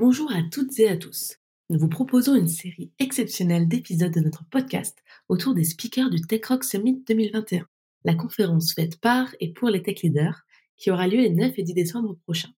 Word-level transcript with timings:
Bonjour 0.00 0.32
à 0.32 0.42
toutes 0.42 0.78
et 0.78 0.88
à 0.88 0.96
tous. 0.96 1.36
Nous 1.68 1.78
vous 1.78 1.90
proposons 1.90 2.34
une 2.34 2.48
série 2.48 2.90
exceptionnelle 2.98 3.68
d'épisodes 3.68 4.14
de 4.14 4.20
notre 4.20 4.46
podcast 4.48 4.98
autour 5.28 5.52
des 5.52 5.62
speakers 5.62 6.08
du 6.08 6.22
Tech 6.22 6.40
Rock 6.46 6.64
Summit 6.64 7.04
2021, 7.06 7.66
la 8.04 8.14
conférence 8.14 8.72
faite 8.72 8.98
par 8.98 9.28
et 9.40 9.52
pour 9.52 9.68
les 9.68 9.82
tech 9.82 10.00
leaders 10.02 10.46
qui 10.78 10.90
aura 10.90 11.06
lieu 11.06 11.18
les 11.18 11.28
9 11.28 11.52
et 11.54 11.62
10 11.62 11.74
décembre 11.74 12.16
prochains. 12.22 12.54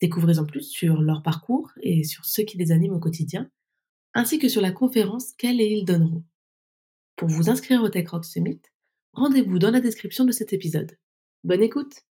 Découvrez 0.00 0.38
en 0.38 0.46
plus 0.46 0.62
sur 0.62 1.02
leur 1.02 1.22
parcours 1.22 1.70
et 1.82 2.02
sur 2.02 2.24
ceux 2.24 2.44
qui 2.44 2.56
les 2.56 2.72
animent 2.72 2.94
au 2.94 2.98
quotidien, 2.98 3.50
ainsi 4.14 4.38
que 4.38 4.48
sur 4.48 4.62
la 4.62 4.72
conférence 4.72 5.34
qu'elles 5.34 5.60
et 5.60 5.68
ils 5.68 5.84
donneront. 5.84 6.24
Pour 7.16 7.28
vous 7.28 7.50
inscrire 7.50 7.82
au 7.82 7.90
Tech 7.90 8.08
Rock 8.08 8.24
Summit, 8.24 8.62
rendez-vous 9.12 9.58
dans 9.58 9.70
la 9.70 9.82
description 9.82 10.24
de 10.24 10.32
cet 10.32 10.54
épisode. 10.54 10.96
Bonne 11.44 11.62
écoute 11.62 12.05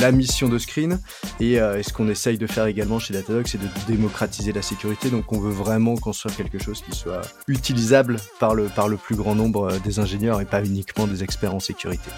la 0.00 0.12
mission 0.12 0.48
de 0.48 0.58
Screen. 0.58 0.98
Et, 1.40 1.60
euh, 1.60 1.82
ce 1.82 1.92
qu'on 1.92 2.08
essaye 2.08 2.38
de 2.38 2.46
faire 2.46 2.66
également 2.66 2.98
chez 2.98 3.14
Datadog, 3.14 3.46
c'est 3.46 3.58
de 3.58 3.68
démocratiser 3.86 4.52
la 4.52 4.62
sécurité. 4.62 5.10
Donc 5.10 5.32
on 5.32 5.38
veut 5.38 5.52
vraiment 5.52 5.96
construire 5.96 6.36
quelque 6.36 6.58
chose 6.58 6.82
qui 6.82 6.96
soit 6.96 7.22
utilisable 7.46 8.16
par 8.38 8.54
le, 8.54 8.66
par 8.66 8.88
le 8.88 8.96
plus 8.96 9.16
grand 9.16 9.34
nombre 9.34 9.72
euh, 9.72 9.78
des 9.78 9.98
ingénieurs 9.98 10.40
et 10.40 10.44
pas 10.44 10.64
uniquement 10.64 11.06
des 11.06 11.22
experts 11.22 11.54
en 11.54 11.60
sécurité. 11.60 12.10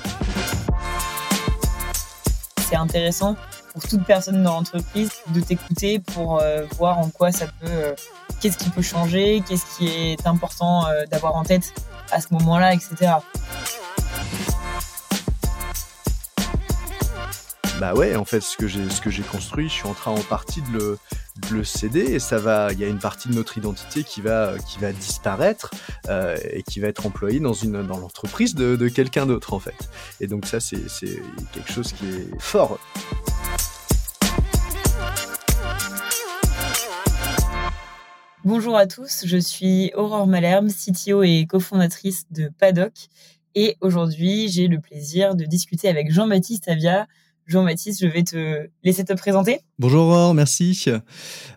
C'est 2.69 2.77
intéressant 2.77 3.37
pour 3.73 3.83
toute 3.83 4.05
personne 4.05 4.43
dans 4.43 4.55
l'entreprise 4.55 5.11
de 5.29 5.41
t'écouter 5.41 6.01
pour 6.01 6.41
euh, 6.41 6.65
voir 6.79 6.99
en 6.99 7.09
quoi 7.09 7.33
ça 7.33 7.47
peut, 7.61 7.95
qu'est-ce 8.41 8.59
qui 8.59 8.71
peut 8.71 8.83
changer, 8.83 9.43
qu'est-ce 9.49 9.79
qui 9.79 9.89
est 9.89 10.27
important 10.27 10.85
d'avoir 11.11 11.37
en 11.37 11.45
tête 11.45 11.73
à 12.11 12.21
ce 12.21 12.29
moment-là, 12.33 12.75
etc. 12.75 13.13
Bah 17.81 17.95
ouais, 17.95 18.17
en 18.17 18.25
fait, 18.25 18.41
ce 18.41 18.57
que 18.57 18.67
j'ai, 18.67 19.23
construit, 19.23 19.69
je 19.69 19.75
suis 19.75 19.87
en 19.87 19.95
train 19.95 20.11
en 20.11 20.21
partie 20.21 20.63
de 20.63 20.99
le, 21.53 21.63
céder 21.63 22.01
et 22.01 22.19
ça 22.19 22.39
va. 22.39 22.73
Il 22.73 22.81
y 22.81 22.85
a 22.85 22.89
une 22.89 22.99
partie 22.99 23.29
de 23.29 23.35
notre 23.35 23.57
identité 23.57 24.03
qui 24.03 24.21
va, 24.21 24.55
disparaître 24.99 25.71
euh, 26.09 26.37
et 26.51 26.65
qui 26.65 26.81
va 26.81 26.89
être 26.89 27.07
employée 27.07 27.39
dans 27.39 27.55
l'entreprise 28.01 28.57
de, 28.57 28.89
quelqu'un 28.89 29.27
d'autre 29.27 29.53
en 29.53 29.61
fait. 29.61 29.89
Et 30.21 30.27
donc 30.27 30.47
ça, 30.47 30.59
c'est, 30.59 30.89
c'est 30.89 31.23
quelque 31.53 31.71
chose 31.71 31.93
qui 31.93 32.07
est 32.07 32.41
fort. 32.41 32.81
Bonjour 38.45 38.77
à 38.77 38.89
tous, 38.89 39.23
je 39.25 39.39
suis 39.39 39.93
Aurore 39.95 40.27
Malherbe, 40.27 40.69
CTO 40.69 41.23
et 41.23 41.47
cofondatrice 41.49 42.27
de 42.33 42.51
Paddock. 42.59 42.95
Et 43.55 43.77
aujourd'hui, 43.81 44.49
j'ai 44.49 44.67
le 44.67 44.81
plaisir 44.81 45.37
de 45.37 45.45
discuter 45.45 45.89
avec 45.89 46.11
Jean-Baptiste 46.11 46.67
Avia, 46.69 47.07
Jean-Baptiste, 47.49 48.03
je 48.03 48.07
vais 48.07 48.23
te 48.23 48.69
laisser 48.85 49.05
te 49.05 49.15
présenter. 49.15 49.61
Bonjour 49.79 50.03
Aurore, 50.03 50.35
merci. 50.35 50.85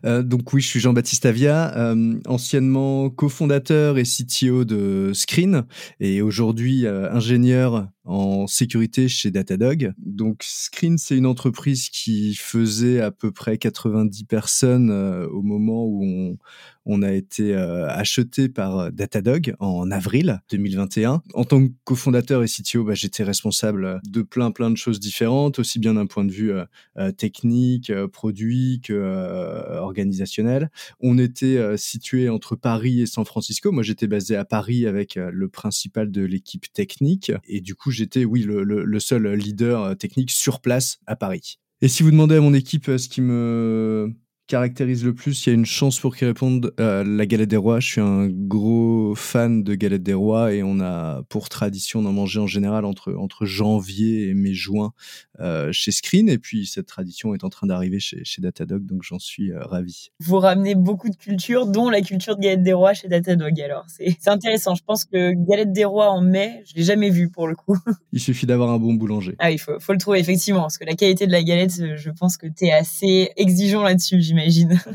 Euh, 0.05 0.23
donc 0.23 0.53
oui, 0.53 0.61
je 0.61 0.67
suis 0.67 0.79
Jean-Baptiste 0.79 1.25
Avia, 1.25 1.75
euh, 1.75 2.17
anciennement 2.27 3.09
cofondateur 3.09 3.97
et 3.97 4.03
CTO 4.03 4.63
de 4.63 5.11
Screen 5.13 5.65
et 5.99 6.21
aujourd'hui 6.21 6.85
euh, 6.85 7.11
ingénieur 7.11 7.89
en 8.03 8.47
sécurité 8.47 9.07
chez 9.07 9.31
Datadog. 9.31 9.93
Donc 9.97 10.43
Screen, 10.43 10.97
c'est 10.97 11.17
une 11.17 11.25
entreprise 11.25 11.89
qui 11.89 12.35
faisait 12.35 12.99
à 12.99 13.11
peu 13.11 13.31
près 13.31 13.57
90 13.57 14.23
personnes 14.25 14.91
au 14.91 15.41
moment 15.41 15.85
où 15.85 16.37
on, 16.85 17.01
a 17.03 17.11
été 17.11 17.53
euh, 17.53 17.87
acheté 17.87 18.49
par 18.49 18.77
euh, 18.79 18.89
Datadog 18.91 19.55
en 19.59 19.91
avril 19.91 20.41
2021. 20.49 21.21
En 21.33 21.43
tant 21.43 21.67
que 21.67 21.73
cofondateur 21.83 22.43
et 22.43 22.47
CTO, 22.47 22.83
bah, 22.83 22.95
j'étais 22.95 23.23
responsable 23.23 24.01
de 24.07 24.21
plein 24.21 24.51
plein 24.51 24.71
de 24.71 24.77
choses 24.77 24.99
différentes, 24.99 25.59
aussi 25.59 25.79
bien 25.79 25.93
d'un 25.93 26.07
point 26.07 26.25
de 26.25 26.31
vue 26.31 26.51
euh, 26.97 27.11
technique, 27.11 27.91
produit 28.11 28.81
que 28.83 29.77
organisationnel. 29.79 30.71
On 30.99 31.17
était 31.17 31.77
situé 31.77 32.29
entre 32.29 32.55
Paris 32.55 33.01
et 33.01 33.05
San 33.05 33.25
Francisco. 33.25 33.71
Moi, 33.71 33.83
j'étais 33.83 34.07
basé 34.07 34.35
à 34.35 34.45
Paris 34.45 34.85
avec 34.85 35.15
le 35.15 35.47
principal 35.47 36.11
de 36.11 36.23
l'équipe 36.23 36.71
technique 36.73 37.31
et 37.47 37.61
du 37.61 37.75
coup, 37.75 37.90
j'étais 37.91 38.25
oui 38.25 38.41
le, 38.41 38.63
le 38.63 38.99
seul 38.99 39.27
leader 39.33 39.97
technique 39.97 40.31
sur 40.31 40.61
place 40.61 40.99
à 41.07 41.15
Paris. 41.15 41.57
Et 41.81 41.87
si 41.87 42.03
vous 42.03 42.11
demandez 42.11 42.35
à 42.35 42.41
mon 42.41 42.53
équipe 42.53 42.85
ce 42.85 43.09
qui 43.09 43.21
me 43.21 44.13
caractérise 44.51 45.05
le 45.05 45.13
plus, 45.13 45.45
il 45.45 45.49
y 45.49 45.51
a 45.53 45.55
une 45.55 45.65
chance 45.65 45.97
pour 45.97 46.13
qu'ils 46.13 46.27
répondent 46.27 46.73
euh, 46.81 47.05
la 47.05 47.25
galette 47.25 47.47
des 47.47 47.55
rois. 47.55 47.79
Je 47.79 47.87
suis 47.87 48.01
un 48.01 48.27
gros 48.27 49.15
fan 49.15 49.63
de 49.63 49.75
galette 49.75 50.03
des 50.03 50.13
rois 50.13 50.53
et 50.53 50.61
on 50.61 50.81
a 50.81 51.23
pour 51.29 51.47
tradition 51.47 52.01
d'en 52.01 52.11
manger 52.11 52.41
en 52.41 52.47
général 52.47 52.83
entre, 52.83 53.13
entre 53.13 53.45
janvier 53.45 54.27
et 54.27 54.33
mai-juin 54.33 54.91
euh, 55.39 55.69
chez 55.71 55.93
Screen. 55.93 56.27
Et 56.27 56.37
puis 56.37 56.65
cette 56.65 56.85
tradition 56.85 57.33
est 57.33 57.45
en 57.45 57.49
train 57.49 57.65
d'arriver 57.65 58.01
chez, 58.01 58.25
chez 58.25 58.41
Datadog, 58.41 58.85
donc 58.85 59.03
j'en 59.03 59.19
suis 59.19 59.53
euh, 59.53 59.63
ravi. 59.63 60.09
Vous 60.19 60.37
ramenez 60.37 60.75
beaucoup 60.75 61.09
de 61.09 61.15
cultures, 61.15 61.65
dont 61.65 61.89
la 61.89 62.01
culture 62.01 62.35
de 62.35 62.41
galette 62.41 62.63
des 62.63 62.73
rois 62.73 62.93
chez 62.93 63.07
Datadog. 63.07 63.57
Alors 63.61 63.85
c'est 63.87 64.27
intéressant. 64.27 64.75
Je 64.75 64.83
pense 64.83 65.05
que 65.05 65.31
galette 65.31 65.71
des 65.71 65.85
rois 65.85 66.09
en 66.09 66.19
mai, 66.19 66.61
je 66.65 66.75
l'ai 66.75 66.83
jamais 66.83 67.09
vu 67.09 67.29
pour 67.29 67.47
le 67.47 67.55
coup. 67.55 67.77
Il 68.11 68.19
suffit 68.19 68.45
d'avoir 68.45 68.69
un 68.71 68.79
bon 68.79 68.95
boulanger. 68.95 69.33
Ah, 69.39 69.51
il 69.51 69.59
faut, 69.59 69.79
faut 69.79 69.93
le 69.93 69.97
trouver 69.97 70.19
effectivement, 70.19 70.63
parce 70.63 70.77
que 70.77 70.83
la 70.83 70.95
qualité 70.95 71.25
de 71.25 71.31
la 71.31 71.41
galette, 71.41 71.95
je 71.95 72.09
pense 72.09 72.35
que 72.35 72.47
tu 72.47 72.65
es 72.65 72.73
assez 72.73 73.31
exigeant 73.37 73.83
là-dessus, 73.83 74.19
j'imagine. 74.19 74.40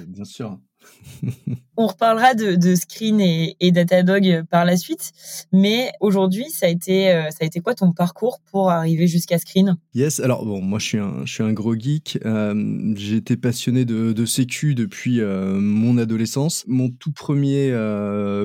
Bien 0.09 0.25
sûr. 0.25 0.59
On 1.79 1.87
reparlera 1.87 2.34
de, 2.34 2.75
Screen 2.75 3.21
et, 3.21 3.71
Datadog 3.71 4.45
par 4.51 4.65
la 4.65 4.77
suite, 4.77 5.12
mais 5.53 5.91
aujourd'hui, 6.01 6.47
ça 6.51 6.67
a 6.67 6.69
été 6.71 7.11
euh, 7.11 7.31
ça 7.31 7.39
a 7.43 7.45
été 7.45 7.61
quoi 7.61 7.75
ton 7.75 7.93
parcours 7.93 8.41
pour 8.51 8.71
arriver 8.71 9.07
jusqu'à 9.07 9.39
Screen? 9.39 9.77
Yes, 9.95 10.21
alors 10.21 10.47
bon, 10.47 10.62
moi 10.62 10.79
je 10.79 10.87
suis 10.87 10.99
un 10.99 11.27
je 11.27 11.33
suis 11.34 11.43
un 11.43 11.53
gros 11.53 11.75
geek. 11.79 12.19
Euh, 12.25 12.95
j'ai 12.97 13.17
été 13.17 13.37
passionné 13.37 13.84
de, 13.84 14.12
de 14.12 14.27
sécu 14.27 14.75
depuis 14.75 15.21
euh, 15.21 15.59
mon 15.61 15.99
adolescence. 15.99 16.65
Mon 16.67 16.89
tout 16.89 17.13
premier 17.13 17.73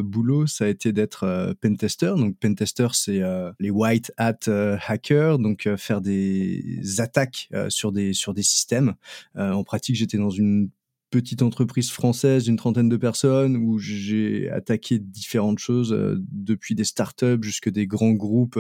boulot, 0.04 0.48
ça 0.48 0.66
a 0.66 0.68
été 0.68 0.92
d'être 0.92 1.56
pentester. 1.62 2.14
Donc 2.18 2.38
pentester, 2.38 2.88
c'est 2.94 3.22
les 3.60 3.70
white 3.70 4.12
hat 4.18 4.40
hackers, 4.88 5.40
donc 5.40 5.70
faire 5.78 6.02
des 6.02 6.82
attaques 6.98 7.50
sur 7.70 7.92
des 7.94 8.14
sur 8.14 8.34
des 8.34 8.44
systèmes. 8.44 8.96
en 9.36 9.64
pratique, 9.64 9.96
j'étais 9.96 10.18
dans 10.18 10.30
une 10.30 10.70
petite 11.12 11.42
entreprise 11.42 11.92
française 11.92 12.46
d'une 12.46 12.56
trentaine 12.56 12.88
de 12.88 12.96
personnes 12.96 13.58
où 13.58 13.78
j'ai 13.78 14.50
attaqué 14.50 14.98
différentes 14.98 15.60
choses 15.60 15.92
euh, 15.92 16.16
depuis 16.32 16.74
des 16.74 16.86
startups 16.86 17.44
jusque 17.44 17.70
des 17.70 17.86
grands 17.86 18.14
groupes 18.14 18.60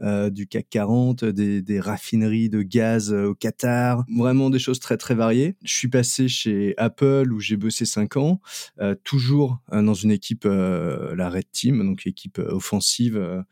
euh, 0.00 0.30
du 0.30 0.46
CAC 0.46 0.68
40, 0.70 1.24
des, 1.24 1.80
raffineries 1.80 2.48
de 2.48 2.62
gaz 2.62 3.12
euh, 3.12 3.30
au 3.30 3.34
Qatar, 3.34 4.04
vraiment 4.16 4.50
des 4.50 4.60
choses 4.60 4.78
très 4.78 4.96
très 4.96 5.16
variées. 5.16 5.56
Je 5.64 5.74
suis 5.74 5.88
passé 5.88 6.28
chez 6.28 6.74
Apple 6.76 7.32
où 7.32 7.40
j'ai 7.40 7.56
bossé 7.56 7.84
cinq 7.84 8.16
ans, 8.16 8.40
toujours 9.02 9.58
dans 9.72 9.94
une 9.94 10.12
équipe 10.12 10.44
la 10.44 11.28
Red 11.28 11.50
Team, 11.50 11.84
donc 11.84 12.06
équipe 12.06 12.38
offensive, 12.38 13.44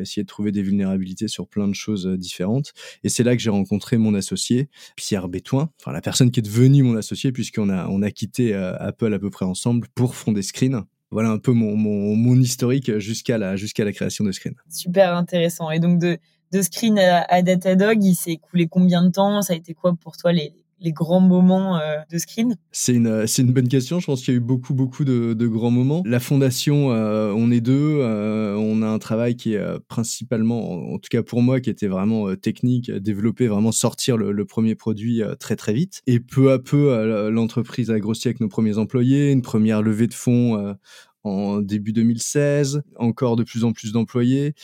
essayer 0.00 0.22
de 0.22 0.28
trouver 0.28 0.52
des 0.52 0.62
vulnérabilités 0.62 1.26
sur 1.26 1.48
plein 1.48 1.66
de 1.66 1.74
choses 1.74 2.06
différentes. 2.06 2.72
Et 3.02 3.08
c'est 3.08 3.24
là 3.24 3.34
que 3.34 3.42
j'ai 3.42 3.50
rencontré 3.50 3.96
mon 3.96 4.14
associé 4.14 4.68
Pierre 4.94 5.28
Bétoin, 5.28 5.70
enfin 5.80 5.92
la 5.92 6.00
personne 6.00 6.30
qui 6.30 6.40
est 6.40 6.44
devenue 6.44 6.82
mon 6.82 6.96
associé 6.96 7.32
puisqu'on 7.32 7.68
a 7.68 7.79
on 7.88 8.02
a 8.02 8.10
quitté 8.10 8.54
euh, 8.54 8.76
Apple 8.78 9.12
à 9.12 9.18
peu 9.18 9.30
près 9.30 9.44
ensemble 9.44 9.88
pour 9.94 10.14
fonder 10.14 10.42
Screen. 10.42 10.82
Voilà 11.10 11.30
un 11.30 11.38
peu 11.38 11.52
mon, 11.52 12.40
historique 12.40 12.98
jusqu'à 12.98 13.36
la, 13.36 13.56
création 13.92 14.24
de 14.24 14.32
Screen. 14.32 14.54
Super 14.68 15.14
intéressant. 15.16 15.70
Et 15.70 15.80
donc 15.80 15.98
de, 15.98 16.18
Screen 16.62 16.98
à 16.98 17.42
Datadog, 17.42 18.02
il 18.04 18.14
s'est 18.14 18.32
écoulé 18.32 18.68
combien 18.68 19.02
de 19.02 19.10
temps? 19.10 19.42
Ça 19.42 19.54
a 19.54 19.56
été 19.56 19.74
quoi 19.74 19.94
pour 20.00 20.16
toi 20.16 20.32
les, 20.32 20.52
les 20.80 20.92
grands 20.92 21.20
moments 21.20 21.78
euh, 21.78 21.96
de 22.10 22.18
screen 22.18 22.56
C'est 22.72 22.94
une, 22.94 23.26
c'est 23.26 23.42
une 23.42 23.52
bonne 23.52 23.68
question. 23.68 24.00
Je 24.00 24.06
pense 24.06 24.22
qu'il 24.22 24.34
y 24.34 24.36
a 24.36 24.38
eu 24.38 24.42
beaucoup, 24.42 24.74
beaucoup 24.74 25.04
de, 25.04 25.34
de 25.34 25.46
grands 25.46 25.70
moments. 25.70 26.02
La 26.06 26.20
fondation, 26.20 26.92
euh, 26.92 27.32
on 27.36 27.50
est 27.50 27.60
deux. 27.60 27.98
Euh, 28.00 28.56
on 28.56 28.82
a 28.82 28.86
un 28.86 28.98
travail 28.98 29.36
qui 29.36 29.54
est 29.54 29.78
principalement, 29.88 30.92
en, 30.92 30.98
tout 30.98 31.08
cas 31.10 31.22
pour 31.22 31.42
moi, 31.42 31.60
qui 31.60 31.70
était 31.70 31.88
vraiment 31.88 32.34
technique, 32.36 32.90
développer, 32.90 33.46
vraiment 33.46 33.72
sortir 33.72 34.16
le, 34.16 34.32
le 34.32 34.44
premier 34.44 34.74
produit 34.74 35.22
très, 35.38 35.56
très 35.56 35.72
vite. 35.72 36.02
Et 36.06 36.20
peu 36.20 36.52
à 36.52 36.58
peu, 36.58 37.28
l'entreprise 37.30 37.90
a 37.90 38.00
grossi 38.00 38.28
avec 38.28 38.40
nos 38.40 38.48
premiers 38.48 38.78
employés, 38.78 39.30
une 39.30 39.42
première 39.42 39.82
levée 39.82 40.06
de 40.06 40.14
fonds 40.14 40.76
en 41.24 41.60
début 41.60 41.92
2016, 41.92 42.82
encore 42.96 43.36
de 43.36 43.44
plus 43.44 43.64
en 43.64 43.72
plus 43.72 43.92
d'employés. 43.92 44.54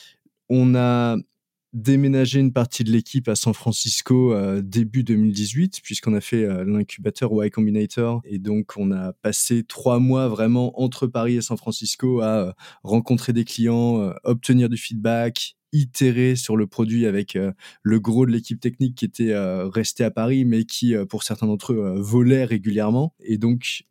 On 0.48 0.74
a 0.74 1.16
déménager 1.76 2.40
une 2.40 2.54
partie 2.54 2.84
de 2.84 2.90
l'équipe 2.90 3.28
à 3.28 3.34
San 3.34 3.52
Francisco 3.52 4.32
euh, 4.32 4.62
début 4.62 5.04
2018, 5.04 5.80
puisqu'on 5.82 6.14
a 6.14 6.22
fait 6.22 6.42
euh, 6.42 6.64
l'incubateur 6.64 7.30
Y 7.32 7.50
Combinator. 7.50 8.22
Et 8.24 8.38
donc, 8.38 8.72
on 8.78 8.90
a 8.92 9.12
passé 9.12 9.62
trois 9.62 9.98
mois 9.98 10.26
vraiment 10.26 10.80
entre 10.80 11.06
Paris 11.06 11.36
et 11.36 11.42
San 11.42 11.58
Francisco 11.58 12.22
à 12.22 12.26
euh, 12.26 12.52
rencontrer 12.82 13.34
des 13.34 13.44
clients, 13.44 14.10
obtenir 14.24 14.70
du 14.70 14.78
feedback, 14.78 15.56
itérer 15.72 16.34
sur 16.34 16.56
le 16.56 16.66
produit 16.66 17.04
avec 17.04 17.36
le 17.82 18.00
gros 18.00 18.24
de 18.24 18.30
l'équipe 18.30 18.58
technique 18.58 18.94
qui 18.94 19.04
était 19.04 19.34
resté 19.36 20.04
à 20.04 20.10
Paris, 20.10 20.44
mais 20.44 20.64
qui, 20.64 20.94
pour 21.08 21.22
certains 21.22 21.46
d'entre 21.46 21.74
eux, 21.74 21.94
volait 21.98 22.44
régulièrement. 22.44 23.14
Et 23.20 23.36
donc, 23.36 23.84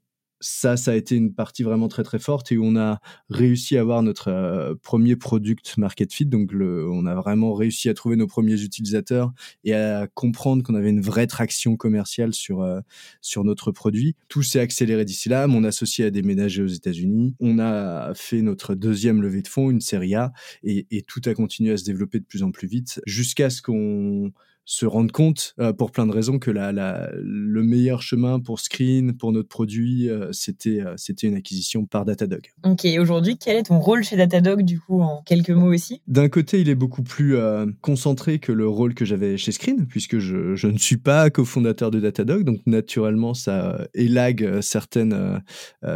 ça, 0.45 0.77
ça 0.77 0.91
a 0.91 0.95
été 0.95 1.15
une 1.15 1.33
partie 1.33 1.63
vraiment 1.63 1.87
très 1.87 2.03
très 2.03 2.19
forte 2.19 2.51
et 2.51 2.59
on 2.59 2.75
a 2.75 2.99
réussi 3.29 3.77
à 3.77 3.81
avoir 3.81 4.03
notre 4.03 4.27
euh, 4.27 4.75
premier 4.83 5.15
product 5.15 5.75
market 5.77 6.13
fit. 6.13 6.27
Donc, 6.27 6.51
le, 6.51 6.87
on 6.87 7.07
a 7.07 7.15
vraiment 7.15 7.53
réussi 7.55 7.89
à 7.89 7.95
trouver 7.95 8.15
nos 8.15 8.27
premiers 8.27 8.61
utilisateurs 8.61 9.33
et 9.63 9.73
à 9.73 10.07
comprendre 10.13 10.61
qu'on 10.61 10.75
avait 10.75 10.91
une 10.91 11.01
vraie 11.01 11.25
traction 11.25 11.77
commerciale 11.77 12.35
sur 12.35 12.61
euh, 12.61 12.79
sur 13.21 13.43
notre 13.43 13.71
produit. 13.71 14.15
Tout 14.29 14.43
s'est 14.43 14.59
accéléré 14.59 15.03
d'ici 15.03 15.29
là. 15.29 15.47
Mon 15.47 15.63
associé 15.63 16.05
a 16.05 16.11
déménagé 16.11 16.61
aux 16.61 16.67
États-Unis. 16.67 17.35
On 17.39 17.57
a 17.57 18.13
fait 18.13 18.43
notre 18.43 18.75
deuxième 18.75 19.23
levée 19.23 19.41
de 19.41 19.47
fonds, 19.47 19.71
une 19.71 19.81
série 19.81 20.13
A, 20.13 20.31
et, 20.63 20.85
et 20.91 21.01
tout 21.01 21.21
a 21.25 21.33
continué 21.33 21.73
à 21.73 21.77
se 21.77 21.85
développer 21.85 22.19
de 22.19 22.25
plus 22.25 22.43
en 22.43 22.51
plus 22.51 22.67
vite 22.67 23.01
jusqu'à 23.07 23.49
ce 23.49 23.63
qu'on 23.63 24.31
se 24.65 24.87
rendre 24.87 25.11
compte, 25.11 25.53
euh, 25.59 25.73
pour 25.73 25.91
plein 25.91 26.07
de 26.07 26.11
raisons, 26.11 26.39
que 26.39 26.49
la, 26.49 26.71
la, 26.71 27.11
le 27.13 27.63
meilleur 27.63 28.01
chemin 28.01 28.39
pour 28.39 28.59
Screen, 28.59 29.15
pour 29.15 29.31
notre 29.31 29.47
produit, 29.47 30.09
euh, 30.09 30.29
c'était 30.31 30.81
euh, 30.81 30.95
c'était 30.97 31.27
une 31.27 31.35
acquisition 31.35 31.85
par 31.85 32.03
Datadog. 32.03 32.51
Ok, 32.63 32.85
aujourd'hui, 32.99 33.37
quel 33.37 33.57
est 33.57 33.63
ton 33.63 33.79
rôle 33.79 34.03
chez 34.03 34.17
Datadog, 34.17 34.63
du 34.63 34.79
coup, 34.79 35.01
en 35.01 35.21
quelques 35.23 35.51
mots 35.51 35.71
aussi? 35.71 36.01
D'un 36.07 36.29
côté, 36.29 36.61
il 36.61 36.69
est 36.69 36.75
beaucoup 36.75 37.03
plus 37.03 37.35
concentré 37.81 38.39
que 38.39 38.51
le 38.51 38.67
rôle 38.67 38.95
que 38.95 39.05
j'avais 39.05 39.37
chez 39.37 39.51
Screen, 39.51 39.85
puisque 39.87 40.17
je, 40.17 40.55
je, 40.55 40.67
ne 40.67 40.77
suis 40.77 40.97
pas 40.97 41.29
cofondateur 41.29 41.91
de 41.91 41.99
Datadog, 41.99 42.43
donc 42.43 42.59
naturellement, 42.65 43.33
ça 43.33 43.87
élague 43.93 44.61
certaines, 44.61 45.41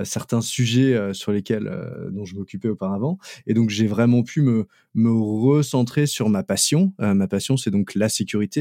certains 0.03 0.41
sujets 0.41 1.13
sur 1.13 1.31
lesquels 1.31 1.71
dont 2.11 2.25
je 2.25 2.35
m'occupais 2.35 2.69
auparavant. 2.69 3.17
Et 3.47 3.53
donc, 3.53 3.69
j'ai 3.69 3.87
vraiment 3.87 4.23
pu 4.23 4.41
me, 4.41 4.67
me 4.93 5.11
recentrer 5.11 6.05
sur 6.05 6.29
ma 6.29 6.43
passion. 6.43 6.93
ma 6.99 7.27
passion, 7.27 7.57
c'est 7.57 7.71
donc 7.71 7.95
la 7.95 8.09
sécurité 8.09 8.58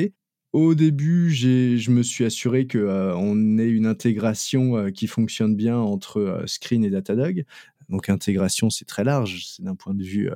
au 0.65 0.75
début, 0.75 1.31
je 1.31 1.91
me 1.91 2.03
suis 2.03 2.25
assuré 2.25 2.67
qu'on 2.67 2.79
euh, 2.79 3.59
ait 3.59 3.69
une 3.69 3.87
intégration 3.87 4.77
euh, 4.77 4.91
qui 4.91 5.07
fonctionne 5.07 5.55
bien 5.55 5.79
entre 5.79 6.21
euh, 6.21 6.47
Screen 6.47 6.85
et 6.85 6.91
Datadog. 6.91 7.45
Donc 7.89 8.09
intégration, 8.09 8.71
c'est 8.71 8.85
très 8.85 9.05
large, 9.05 9.47
c'est 9.47 9.63
d'un 9.63 9.75
point 9.75 9.95
de 9.95 10.03
vue 10.03 10.31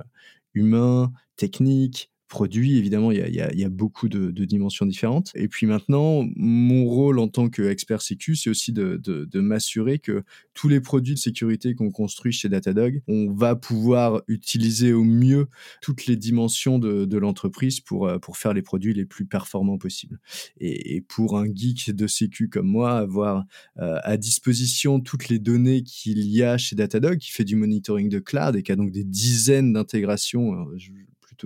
humain, 0.54 1.12
technique, 1.36 2.10
produit, 2.32 2.78
évidemment, 2.78 3.12
il 3.12 3.18
y 3.18 3.40
a, 3.42 3.52
y 3.52 3.62
a, 3.62 3.68
beaucoup 3.68 4.08
de, 4.08 4.30
de, 4.30 4.44
dimensions 4.46 4.86
différentes. 4.86 5.32
Et 5.34 5.48
puis 5.48 5.66
maintenant, 5.66 6.26
mon 6.34 6.86
rôle 6.86 7.18
en 7.18 7.28
tant 7.28 7.50
qu'expert 7.50 8.00
sécu, 8.00 8.36
c'est 8.36 8.48
aussi 8.48 8.72
de, 8.72 8.96
de, 8.96 9.40
m'assurer 9.40 9.98
que 9.98 10.22
tous 10.54 10.66
les 10.66 10.80
produits 10.80 11.12
de 11.12 11.18
sécurité 11.18 11.74
qu'on 11.74 11.90
construit 11.90 12.32
chez 12.32 12.48
Datadog, 12.48 13.02
on 13.06 13.30
va 13.34 13.54
pouvoir 13.54 14.22
utiliser 14.28 14.94
au 14.94 15.04
mieux 15.04 15.48
toutes 15.82 16.06
les 16.06 16.16
dimensions 16.16 16.78
de, 16.78 17.18
l'entreprise 17.18 17.80
pour, 17.80 18.08
euh, 18.08 18.18
pour 18.18 18.38
faire 18.38 18.54
les 18.54 18.62
produits 18.62 18.94
les 18.94 19.04
plus 19.04 19.26
performants 19.26 19.76
possibles. 19.76 20.18
Et, 20.58 21.02
pour 21.06 21.38
un 21.38 21.44
geek 21.54 21.90
de 21.90 22.06
sécu 22.06 22.48
comme 22.48 22.66
moi, 22.66 22.96
avoir 22.96 23.44
euh, 23.78 23.98
à 24.04 24.16
disposition 24.16 25.00
toutes 25.00 25.28
les 25.28 25.38
données 25.38 25.82
qu'il 25.82 26.26
y 26.26 26.42
a 26.42 26.56
chez 26.56 26.76
Datadog, 26.76 27.18
qui 27.18 27.30
fait 27.30 27.44
du 27.44 27.56
monitoring 27.56 28.08
de 28.08 28.20
cloud 28.20 28.56
et 28.56 28.62
qui 28.62 28.72
a 28.72 28.76
donc 28.76 28.90
des 28.90 29.04
dizaines 29.04 29.74
d'intégrations, 29.74 30.66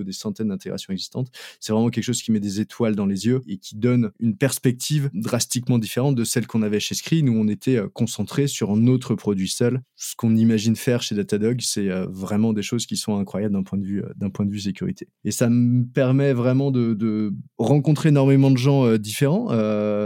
des 0.00 0.12
centaines 0.12 0.48
d'intégrations 0.48 0.92
existantes. 0.92 1.30
C'est 1.60 1.72
vraiment 1.72 1.90
quelque 1.90 2.04
chose 2.04 2.22
qui 2.22 2.32
met 2.32 2.40
des 2.40 2.60
étoiles 2.60 2.96
dans 2.96 3.06
les 3.06 3.26
yeux 3.26 3.42
et 3.46 3.58
qui 3.58 3.76
donne 3.76 4.10
une 4.20 4.36
perspective 4.36 5.10
drastiquement 5.14 5.78
différente 5.78 6.14
de 6.14 6.24
celle 6.24 6.46
qu'on 6.46 6.62
avait 6.62 6.80
chez 6.80 6.94
Screen 6.94 7.28
où 7.28 7.34
on 7.34 7.48
était 7.48 7.76
euh, 7.76 7.88
concentré 7.88 8.46
sur 8.46 8.76
notre 8.76 9.14
produit 9.14 9.48
seul. 9.48 9.80
Ce 9.96 10.14
qu'on 10.16 10.36
imagine 10.36 10.76
faire 10.76 11.02
chez 11.02 11.14
Datadog, 11.14 11.60
c'est 11.60 11.90
euh, 11.90 12.06
vraiment 12.10 12.52
des 12.52 12.62
choses 12.62 12.86
qui 12.86 12.96
sont 12.96 13.18
incroyables 13.18 13.54
d'un 13.54 13.62
point 13.62 13.78
de 13.78 13.84
vue 13.84 14.02
euh, 14.02 14.44
de 14.44 14.58
sécurité. 14.58 15.08
Et 15.24 15.30
ça 15.30 15.48
me 15.48 15.84
permet 15.84 16.32
vraiment 16.32 16.70
de, 16.70 17.32
rencontrer 17.58 18.10
énormément 18.10 18.50
de 18.50 18.56
gens 18.56 18.96
différents 18.98 19.48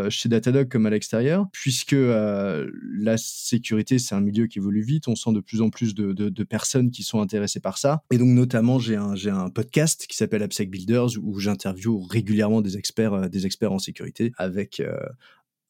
chez 0.09 0.29
Datadog 0.29 0.69
comme 0.69 0.87
à 0.87 0.91
l'extérieur, 0.91 1.47
puisque 1.53 1.97
la 1.97 3.17
sécurité 3.17 3.99
c'est 3.99 4.15
un 4.15 4.21
milieu 4.21 4.47
qui 4.47 4.59
évolue 4.59 4.83
vite. 4.83 5.09
On 5.09 5.15
sent 5.15 5.33
de 5.33 5.41
plus 5.41 5.61
en 5.61 5.71
plus 5.71 5.95
de, 5.95 6.45
personnes 6.45 6.91
qui 6.91 7.03
sont 7.03 7.21
intéressées 7.21 7.61
par 7.61 7.79
ça. 7.79 8.03
Et 8.11 8.19
donc 8.19 8.29
notamment 8.29 8.79
j'ai 8.79 8.97
un 8.97 9.51
podcast 9.51 9.80
qui 9.87 10.17
s'appelle 10.17 10.43
AppSec 10.43 10.71
Builders 10.71 11.19
où 11.23 11.39
j'interviewe 11.39 12.07
régulièrement 12.09 12.61
des 12.61 12.77
experts, 12.77 13.15
euh, 13.15 13.29
des 13.29 13.47
experts 13.47 13.73
en 13.73 13.79
sécurité 13.79 14.33
avec 14.37 14.81
euh, 14.81 14.99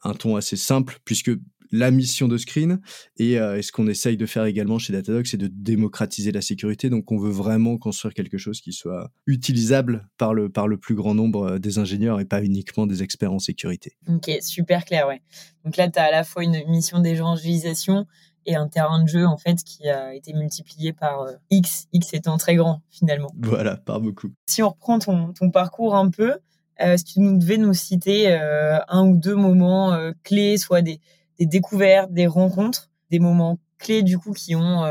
un 0.03 0.15
ton 0.15 0.37
assez 0.37 0.57
simple 0.57 0.99
puisque 1.05 1.31
la 1.73 1.91
mission 1.91 2.29
de 2.29 2.37
Screen 2.37 2.81
euh, 3.21 3.57
et, 3.57 3.63
ce 3.63 3.73
qu'on 3.73 3.87
essaye 3.87 4.17
de 4.17 4.27
faire 4.27 4.45
également 4.45 4.79
chez 4.79 4.93
Datadog, 4.93 5.27
c'est 5.27 5.37
de 5.37 5.47
démocratiser 5.47 6.33
la 6.33 6.43
sécurité. 6.43 6.91
Donc, 6.91 7.11
on 7.13 7.19
veut 7.19 7.31
vraiment 7.31 7.79
construire 7.79 8.15
quelque 8.15 8.39
chose 8.39 8.61
qui 8.61 8.73
soit 8.73 9.11
utilisable 9.27 10.09
par 10.19 10.35
le, 10.35 10.49
par 10.49 10.69
le 10.69 10.79
plus 10.79 10.95
grand 10.95 11.15
nombre 11.15 11.59
des 11.59 11.79
ingénieurs 11.79 12.21
et 12.21 12.25
pas 12.25 12.43
uniquement 12.43 12.87
des 12.87 13.03
experts 13.03 13.33
en 13.33 13.39
sécurité. 13.39 13.97
Ok, 14.09 14.31
super 14.41 14.85
clair, 14.85 15.07
ouais. 15.07 15.23
Donc 15.65 15.77
là, 15.77 15.89
tu 15.89 15.99
as 15.99 16.05
à 16.05 16.11
la 16.11 16.25
fois 16.25 16.43
une 16.43 16.65
mission 16.69 17.01
d'évangélisation, 17.01 18.07
et 18.47 18.57
un 18.57 18.69
terrain 18.69 19.03
de 19.03 19.09
jeu 19.09 19.27
en 19.27 19.37
fait 19.37 19.63
qui 19.65 19.89
a 19.89 20.15
été 20.15 20.33
multiplié 20.33 20.93
par 20.93 21.23
euh, 21.23 21.33
X, 21.51 21.89
X 21.93 22.15
étant 22.15 22.37
très 22.39 22.55
grand 22.55 22.83
finalement. 22.91 23.31
Voilà, 23.39 23.77
par 23.77 24.01
beaucoup. 24.01 24.33
Si 24.47 24.63
on 24.63 24.71
reprend 24.71 24.99
ton, 24.99 25.33
ton 25.33 25.51
parcours 25.51 25.95
un 25.95 26.11
peu, 26.11 26.39
euh, 26.81 26.97
si 26.97 27.05
tu 27.05 27.21
nous 27.21 27.39
devais 27.39 27.59
nous 27.59 27.75
citer 27.75 28.33
euh, 28.33 28.79
un 28.89 29.07
ou 29.07 29.17
deux 29.17 29.37
moments 29.37 29.97
clés, 30.25 30.57
soit 30.57 30.83
des, 30.83 31.01
des, 31.39 31.47
découvertes, 31.47 32.13
des 32.13 32.27
rencontres, 32.27 32.91
des 33.11 33.19
moments 33.19 33.59
clés 33.79 34.03
du 34.03 34.19
coup 34.19 34.33
qui 34.33 34.55
ont 34.55 34.85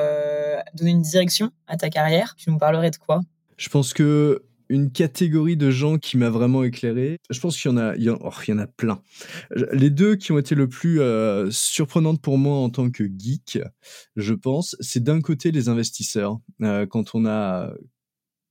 donné 0.73 0.91
une 0.91 1.01
direction 1.01 1.51
à 1.67 1.77
ta 1.77 1.89
carrière, 1.89 2.35
tu 2.35 2.49
nous 2.49 2.57
parlerais 2.57 2.91
de 2.91 2.97
quoi? 2.97 3.21
Je 3.57 3.69
pense 3.69 3.93
que 3.93 4.43
une 4.69 4.91
catégorie 4.91 5.57
de 5.57 5.71
gens 5.71 5.97
qui 5.97 6.17
m'a 6.17 6.29
vraiment 6.29 6.63
éclairé. 6.63 7.17
Je 7.29 7.39
pense 7.39 7.59
qu'il 7.59 7.71
y 7.71 7.73
en 7.73 7.77
a, 7.77 7.95
il 7.95 8.03
y 8.03 8.09
en, 8.09 8.19
oh, 8.21 8.29
il 8.47 8.51
y 8.51 8.53
en 8.53 8.59
a 8.59 8.67
plein. 8.67 9.01
Les 9.73 9.89
deux 9.89 10.15
qui 10.15 10.31
ont 10.31 10.37
été 10.37 10.53
le 10.55 10.69
plus 10.69 11.01
euh, 11.01 11.49
surprenantes 11.49 12.21
pour 12.21 12.37
moi 12.37 12.57
en 12.57 12.69
tant 12.69 12.89
que 12.91 13.03
geek, 13.03 13.59
je 14.15 14.33
pense, 14.33 14.75
c'est 14.79 15.03
d'un 15.03 15.21
côté 15.21 15.51
les 15.51 15.69
investisseurs. 15.69 16.37
Euh, 16.61 16.85
quand 16.85 17.15
on 17.15 17.25
a 17.25 17.73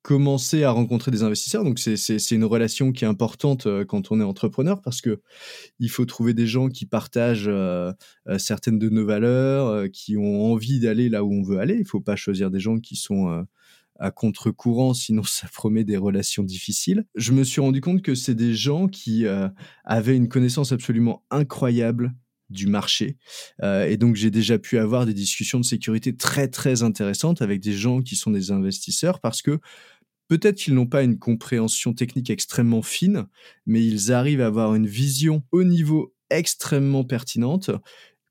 commencé 0.03 0.65
à 0.65 0.71
rencontrer 0.71 1.11
des 1.11 1.23
investisseurs, 1.23 1.65
donc 1.65 1.79
c'est 1.79 2.31
une 2.31 2.45
relation 2.45 2.93
qui 2.93 3.05
est 3.05 3.09
importante 3.09 3.67
euh, 3.67 3.85
quand 3.85 4.11
on 4.11 4.21
est 4.21 4.25
entrepreneur 4.25 4.81
parce 4.81 5.01
que 5.01 5.21
il 5.79 5.91
faut 5.91 6.07
trouver 6.07 6.35
des 6.35 6.47
gens 6.47 6.69
qui 6.69 6.87
partagent 6.87 7.51
certaines 8.39 8.79
de 8.81 8.89
nos 8.89 9.07
valeurs, 9.07 9.89
qui 9.93 10.17
ont 10.17 10.53
envie 10.53 10.81
d'aller 10.81 11.09
là 11.09 11.23
où 11.23 11.33
on 11.33 11.43
veut 11.43 11.59
aller. 11.59 11.77
Il 11.79 11.87
faut 11.87 12.01
pas 12.01 12.17
choisir 12.17 12.51
des 12.51 12.61
gens 12.61 12.79
qui 12.79 12.97
sont 12.97 13.47
à 13.99 14.11
contre-courant, 14.11 14.95
sinon 14.95 15.25
ça 15.25 15.49
promet 15.53 15.85
des 15.85 15.97
relations 15.97 16.43
difficiles. 16.43 17.05
Je 17.15 17.33
me 17.33 17.45
suis 17.45 17.61
rendu 17.61 17.81
compte 17.81 18.03
que 18.03 18.15
c'est 18.15 18.35
des 18.35 18.55
gens 18.55 18.89
qui 18.89 19.27
euh, 19.27 19.49
avaient 19.85 20.17
une 20.17 20.29
connaissance 20.29 20.73
absolument 20.73 21.25
incroyable 21.31 22.15
du 22.51 22.67
marché. 22.67 23.17
Euh, 23.63 23.87
et 23.87 23.97
donc 23.97 24.17
j'ai 24.17 24.31
déjà 24.31 24.59
pu 24.59 24.79
avoir 24.79 25.05
des 25.05 25.15
discussions 25.15 25.61
de 25.61 25.65
sécurité 25.65 26.17
très 26.17 26.49
très 26.49 26.83
intéressantes 26.83 27.43
avec 27.43 27.61
des 27.61 27.73
gens 27.73 28.01
qui 28.01 28.17
sont 28.17 28.31
des 28.31 28.51
investisseurs 28.51 29.21
parce 29.21 29.43
que 29.43 29.59
peut-être 30.29 30.57
qu'ils 30.57 30.75
n'ont 30.75 30.87
pas 30.87 31.03
une 31.03 31.19
compréhension 31.19 31.93
technique 31.93 32.31
extrêmement 32.31 32.83
fine, 32.83 33.27
mais 33.67 33.85
ils 33.85 34.13
arrivent 34.13 34.41
à 34.41 34.47
avoir 34.47 34.75
une 34.75 34.87
vision 34.87 35.43
au 35.53 35.65
niveau 35.65 36.15
extrêmement 36.31 37.05
pertinente 37.05 37.71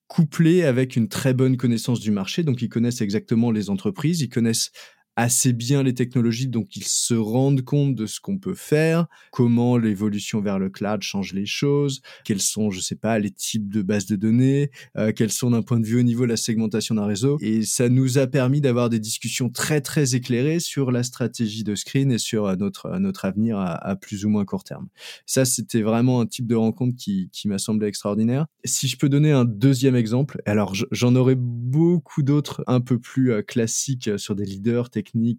couplée 0.07 0.63
avec 0.63 0.95
une 0.95 1.09
très 1.09 1.33
bonne 1.33 1.57
connaissance 1.57 1.99
du 1.99 2.11
marché. 2.11 2.43
Donc 2.43 2.61
ils 2.61 2.69
connaissent 2.69 3.01
exactement 3.01 3.51
les 3.51 3.69
entreprises, 3.69 4.21
ils 4.21 4.29
connaissent 4.29 4.71
assez 5.17 5.51
bien 5.51 5.81
les 5.81 5.95
technologies, 5.95 6.47
donc 6.47 6.75
ils 6.77 6.85
se 6.85 7.15
rendent 7.15 7.63
compte 7.63 7.95
de 7.95 8.05
ce 8.05 8.19
qu'on 8.19 8.37
peut 8.37 8.53
faire, 8.53 9.07
comment 9.31 9.75
l'évolution 9.75 10.41
vers 10.41 10.59
le 10.59 10.69
cloud 10.69 11.01
change 11.01 11.33
les 11.33 11.47
choses, 11.47 12.01
quels 12.23 12.39
sont, 12.39 12.69
je 12.69 12.79
sais 12.79 12.95
pas, 12.95 13.17
les 13.17 13.31
types 13.31 13.67
de 13.67 13.81
bases 13.81 14.05
de 14.05 14.15
données, 14.15 14.69
euh, 14.95 15.11
quels 15.11 15.31
sont 15.31 15.49
d'un 15.49 15.63
point 15.63 15.79
de 15.79 15.87
vue 15.87 15.99
au 15.99 16.03
niveau 16.03 16.23
de 16.23 16.29
la 16.29 16.37
segmentation 16.37 16.93
d'un 16.93 17.07
réseau. 17.07 17.37
Et 17.41 17.63
ça 17.63 17.89
nous 17.89 18.19
a 18.19 18.27
permis 18.27 18.61
d'avoir 18.61 18.89
des 18.89 18.99
discussions 18.99 19.49
très 19.49 19.81
très 19.81 20.13
éclairées 20.13 20.59
sur 20.59 20.91
la 20.91 21.01
stratégie 21.01 21.63
de 21.63 21.73
Screen 21.73 22.11
et 22.11 22.19
sur 22.19 22.45
euh, 22.45 22.55
notre 22.55 22.85
euh, 22.85 22.99
notre 22.99 23.25
avenir 23.25 23.57
à, 23.57 23.95
plus 23.95 24.23
ou 24.25 24.29
moins 24.29 24.45
court 24.45 24.63
terme. 24.63 24.87
Ça, 25.25 25.45
c'était 25.45 25.81
vraiment 25.81 26.21
un 26.21 26.27
type 26.27 26.45
de 26.45 26.55
rencontre 26.55 26.95
qui, 26.95 27.29
qui 27.31 27.47
m'a 27.47 27.57
semblé 27.57 27.87
extraordinaire. 27.87 28.45
Si 28.65 28.87
je 28.87 28.97
peux 28.97 29.09
donner 29.09 29.31
un 29.31 29.45
deuxième 29.45 29.95
exemple, 29.95 30.41
alors 30.45 30.75
j'en 30.91 31.15
aurais 31.15 31.35
beaucoup 31.37 32.21
d'autres 32.21 32.63
un 32.67 32.81
peu 32.81 32.99
plus 32.99 33.43
classiques 33.43 34.09
sur 34.17 34.35
des 34.35 34.45
leaders 34.45 34.89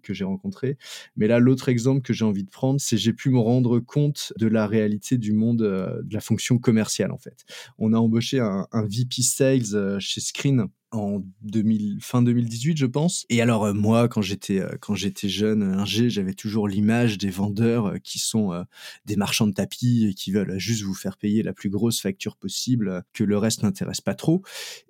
que 0.03 0.13
j'ai 0.13 0.23
rencontré 0.23 0.77
Mais 1.15 1.27
là, 1.27 1.39
l'autre 1.39 1.69
exemple 1.69 2.01
que 2.01 2.13
j'ai 2.13 2.25
envie 2.25 2.43
de 2.43 2.49
prendre, 2.49 2.79
c'est 2.79 2.97
j'ai 2.97 3.13
pu 3.13 3.29
me 3.29 3.39
rendre 3.39 3.79
compte 3.79 4.33
de 4.37 4.47
la 4.47 4.67
réalité 4.67 5.17
du 5.17 5.33
monde 5.33 5.61
euh, 5.61 6.01
de 6.03 6.13
la 6.13 6.21
fonction 6.21 6.57
commerciale 6.57 7.11
en 7.11 7.17
fait. 7.17 7.45
On 7.77 7.93
a 7.93 7.97
embauché 7.97 8.39
un, 8.39 8.67
VP 8.73 9.21
Sales 9.21 9.75
euh, 9.75 9.99
chez 9.99 10.21
Screen 10.21 10.65
en 10.91 11.21
2000, 11.43 11.99
fin 12.01 12.23
2018, 12.23 12.77
je 12.77 12.85
pense. 12.87 13.25
Et 13.29 13.41
alors 13.41 13.65
euh, 13.65 13.73
moi, 13.73 14.07
quand 14.07 14.21
j'étais 14.21 14.63
quand 14.81 14.95
j'étais 14.95 15.29
jeune, 15.29 15.61
ingé, 15.61 16.09
j'avais 16.09 16.33
toujours 16.33 16.67
l'image 16.67 17.17
des 17.17 17.29
vendeurs 17.29 17.95
qui 18.03 18.19
sont 18.19 18.65
des 19.05 19.15
marchands 19.15 19.47
de 19.47 19.53
tapis 19.53 20.07
et 20.09 20.13
qui 20.13 20.31
veulent 20.31 20.57
juste 20.57 20.83
vous 20.83 20.95
faire 20.95 21.17
payer 21.17 21.43
la 21.43 21.53
plus 21.53 21.69
grosse 21.69 22.01
facture 22.01 22.37
possible, 22.37 23.03
que 23.13 23.23
le 23.23 23.37
reste 23.37 23.63
n'intéresse 23.63 24.01
pas 24.01 24.15
trop. 24.15 24.41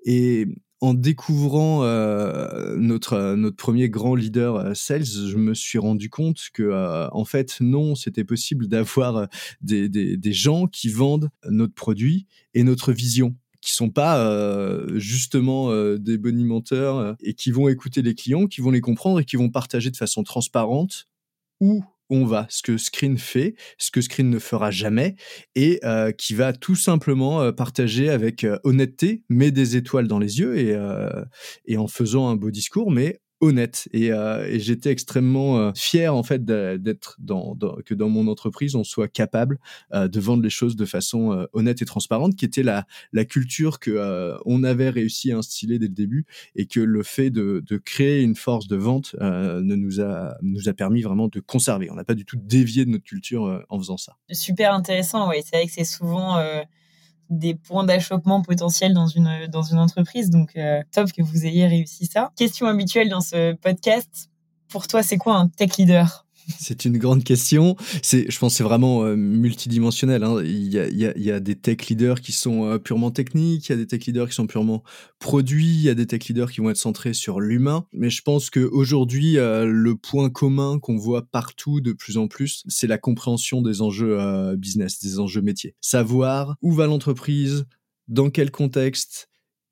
Et 0.05 0.47
en 0.81 0.93
découvrant 0.93 1.83
euh, 1.83 2.75
notre 2.77 3.35
notre 3.35 3.57
premier 3.57 3.89
grand 3.89 4.15
leader 4.15 4.55
euh, 4.55 4.73
sales, 4.73 5.03
je 5.05 5.35
me 5.35 5.53
suis 5.53 5.77
rendu 5.77 6.09
compte 6.09 6.39
que 6.53 6.63
euh, 6.63 7.09
en 7.11 7.25
fait 7.25 7.57
non, 7.59 7.95
c'était 7.95 8.23
possible 8.23 8.67
d'avoir 8.67 9.27
des, 9.61 9.89
des, 9.89 10.15
des 10.15 10.33
gens 10.33 10.67
qui 10.67 10.89
vendent 10.89 11.29
notre 11.49 11.73
produit 11.73 12.27
et 12.53 12.63
notre 12.63 12.93
vision 12.93 13.35
qui 13.61 13.73
sont 13.73 13.89
pas 13.89 14.19
euh, 14.19 14.97
justement 14.99 15.71
euh, 15.71 15.97
des 15.97 16.17
bonimenteurs 16.17 16.97
euh, 16.97 17.13
et 17.21 17.33
qui 17.33 17.51
vont 17.51 17.67
écouter 17.67 18.01
les 18.01 18.15
clients, 18.15 18.47
qui 18.47 18.61
vont 18.61 18.71
les 18.71 18.81
comprendre 18.81 19.19
et 19.19 19.25
qui 19.25 19.35
vont 19.35 19.49
partager 19.49 19.91
de 19.91 19.97
façon 19.97 20.23
transparente 20.23 21.07
où 21.59 21.83
on 22.09 22.25
va, 22.25 22.47
ce 22.49 22.61
que 22.61 22.77
Screen 22.77 23.17
fait, 23.17 23.55
ce 23.77 23.91
que 23.91 24.01
Screen 24.01 24.29
ne 24.29 24.39
fera 24.39 24.71
jamais, 24.71 25.15
et 25.55 25.79
qui 26.17 26.33
va 26.33 26.53
tout 26.53 26.75
simplement 26.75 27.51
partager 27.53 28.09
avec 28.09 28.45
honnêteté, 28.63 29.23
mais 29.29 29.51
des 29.51 29.75
étoiles 29.75 30.07
dans 30.07 30.19
les 30.19 30.39
yeux 30.39 30.57
et 31.65 31.77
en 31.77 31.87
faisant 31.87 32.29
un 32.29 32.35
beau 32.35 32.51
discours, 32.51 32.91
mais 32.91 33.19
honnête 33.41 33.87
et, 33.91 34.11
euh, 34.11 34.45
et 34.47 34.59
j'étais 34.59 34.91
extrêmement 34.91 35.57
euh, 35.59 35.71
fier 35.75 36.13
en 36.13 36.23
fait 36.23 36.43
d'être 36.45 37.15
dans, 37.19 37.55
dans, 37.55 37.75
que 37.85 37.93
dans 37.93 38.09
mon 38.09 38.27
entreprise 38.27 38.75
on 38.75 38.83
soit 38.83 39.07
capable 39.07 39.59
euh, 39.93 40.07
de 40.07 40.19
vendre 40.19 40.43
les 40.43 40.49
choses 40.49 40.75
de 40.75 40.85
façon 40.85 41.31
euh, 41.33 41.45
honnête 41.53 41.81
et 41.81 41.85
transparente 41.85 42.35
qui 42.35 42.45
était 42.45 42.63
la 42.63 42.85
la 43.13 43.25
culture 43.25 43.79
que 43.79 43.91
euh, 43.91 44.37
on 44.45 44.63
avait 44.63 44.89
réussi 44.89 45.31
à 45.31 45.37
instiller 45.37 45.79
dès 45.79 45.87
le 45.87 45.93
début 45.93 46.25
et 46.55 46.65
que 46.65 46.79
le 46.79 47.03
fait 47.03 47.29
de, 47.29 47.63
de 47.65 47.77
créer 47.77 48.21
une 48.21 48.35
force 48.35 48.67
de 48.67 48.75
vente 48.75 49.15
ne 49.19 49.75
nous 49.75 50.01
a 50.01 50.35
nous 50.41 50.67
a 50.69 50.73
permis 50.73 51.01
vraiment 51.01 51.27
de 51.27 51.39
conserver. 51.39 51.89
On 51.91 51.95
n'a 51.95 52.03
pas 52.03 52.15
du 52.15 52.25
tout 52.25 52.37
dévié 52.37 52.85
de 52.85 52.91
notre 52.91 53.03
culture 53.03 53.63
en 53.69 53.79
faisant 53.79 53.97
ça. 53.97 54.17
Super 54.31 54.73
intéressant 54.73 55.29
oui 55.29 55.37
c'est 55.43 55.55
vrai 55.55 55.65
que 55.65 55.71
c'est 55.71 55.83
souvent 55.83 56.37
des 57.29 57.55
points 57.55 57.83
d'achoppement 57.83 58.41
potentiels 58.41 58.93
dans 58.93 59.07
une, 59.07 59.47
dans 59.47 59.61
une 59.61 59.79
entreprise. 59.79 60.29
Donc, 60.29 60.55
euh, 60.55 60.81
top 60.91 61.11
que 61.11 61.21
vous 61.21 61.45
ayez 61.45 61.67
réussi 61.67 62.05
ça. 62.05 62.31
Question 62.35 62.67
habituelle 62.67 63.09
dans 63.09 63.21
ce 63.21 63.53
podcast. 63.53 64.29
Pour 64.67 64.87
toi, 64.87 65.03
c'est 65.03 65.17
quoi 65.17 65.35
un 65.35 65.47
tech 65.47 65.77
leader? 65.77 66.25
C'est 66.59 66.85
une 66.85 66.97
grande 66.97 67.23
question. 67.23 67.75
C'est, 68.01 68.29
je 68.29 68.39
pense, 68.39 68.55
c'est 68.55 68.63
vraiment 68.63 69.03
euh, 69.03 69.15
multidimensionnel. 69.15 70.23
Hein. 70.23 70.41
Il, 70.43 70.69
y 70.71 71.31
a, 71.31 71.39
des 71.39 71.55
tech 71.55 71.87
leaders 71.87 72.21
qui 72.21 72.31
sont 72.31 72.65
euh, 72.65 72.77
purement 72.77 73.11
techniques, 73.11 73.69
il 73.69 73.71
y 73.71 73.75
a 73.75 73.77
des 73.77 73.87
tech 73.87 74.05
leaders 74.05 74.29
qui 74.29 74.35
sont 74.35 74.47
purement 74.47 74.83
produits, 75.19 75.75
il 75.75 75.81
y 75.81 75.89
a 75.89 75.95
des 75.95 76.07
tech 76.07 76.25
leaders 76.27 76.51
qui 76.51 76.61
vont 76.61 76.69
être 76.69 76.77
centrés 76.77 77.13
sur 77.13 77.39
l'humain. 77.39 77.85
Mais 77.93 78.09
je 78.09 78.21
pense 78.21 78.49
qu'aujourd'hui, 78.49 79.37
euh, 79.37 79.65
le 79.65 79.95
point 79.95 80.29
commun 80.29 80.79
qu'on 80.79 80.97
voit 80.97 81.23
partout 81.23 81.81
de 81.81 81.93
plus 81.93 82.17
en 82.17 82.27
plus, 82.27 82.63
c'est 82.67 82.87
la 82.87 82.97
compréhension 82.97 83.61
des 83.61 83.81
enjeux 83.81 84.17
business, 84.55 84.99
des 84.99 85.19
enjeux 85.19 85.41
métiers. 85.41 85.75
Savoir 85.81 86.55
où 86.61 86.71
va 86.71 86.87
l'entreprise, 86.87 87.65
dans 88.07 88.29
quel 88.29 88.51
contexte, 88.51 89.28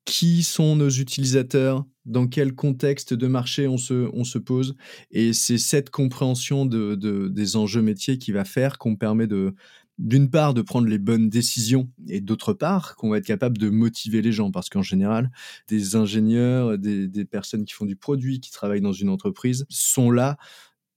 qui 0.08 0.42
sont 0.42 0.74
nos 0.74 0.88
utilisateurs, 0.88 1.84
dans 2.06 2.26
quel 2.26 2.54
contexte 2.54 3.12
de 3.12 3.26
marché 3.26 3.68
on 3.68 3.76
se, 3.76 4.08
on 4.14 4.24
se 4.24 4.38
pose. 4.38 4.74
Et 5.10 5.34
c'est 5.34 5.58
cette 5.58 5.90
compréhension 5.90 6.64
de, 6.64 6.94
de, 6.94 7.28
des 7.28 7.56
enjeux 7.56 7.82
métiers 7.82 8.16
qui 8.16 8.32
va 8.32 8.46
faire 8.46 8.78
qu'on 8.78 8.96
permet 8.96 9.26
de, 9.26 9.54
d'une 9.98 10.30
part, 10.30 10.54
de 10.54 10.62
prendre 10.62 10.88
les 10.88 10.96
bonnes 10.96 11.28
décisions 11.28 11.90
et 12.08 12.22
d'autre 12.22 12.54
part, 12.54 12.96
qu'on 12.96 13.10
va 13.10 13.18
être 13.18 13.26
capable 13.26 13.58
de 13.58 13.68
motiver 13.68 14.22
les 14.22 14.32
gens. 14.32 14.50
Parce 14.50 14.70
qu'en 14.70 14.80
général, 14.80 15.30
des 15.68 15.94
ingénieurs, 15.94 16.78
des, 16.78 17.06
des 17.06 17.26
personnes 17.26 17.66
qui 17.66 17.74
font 17.74 17.84
du 17.84 17.96
produit, 17.96 18.40
qui 18.40 18.50
travaillent 18.50 18.80
dans 18.80 18.92
une 18.92 19.10
entreprise, 19.10 19.66
sont 19.68 20.10
là 20.10 20.38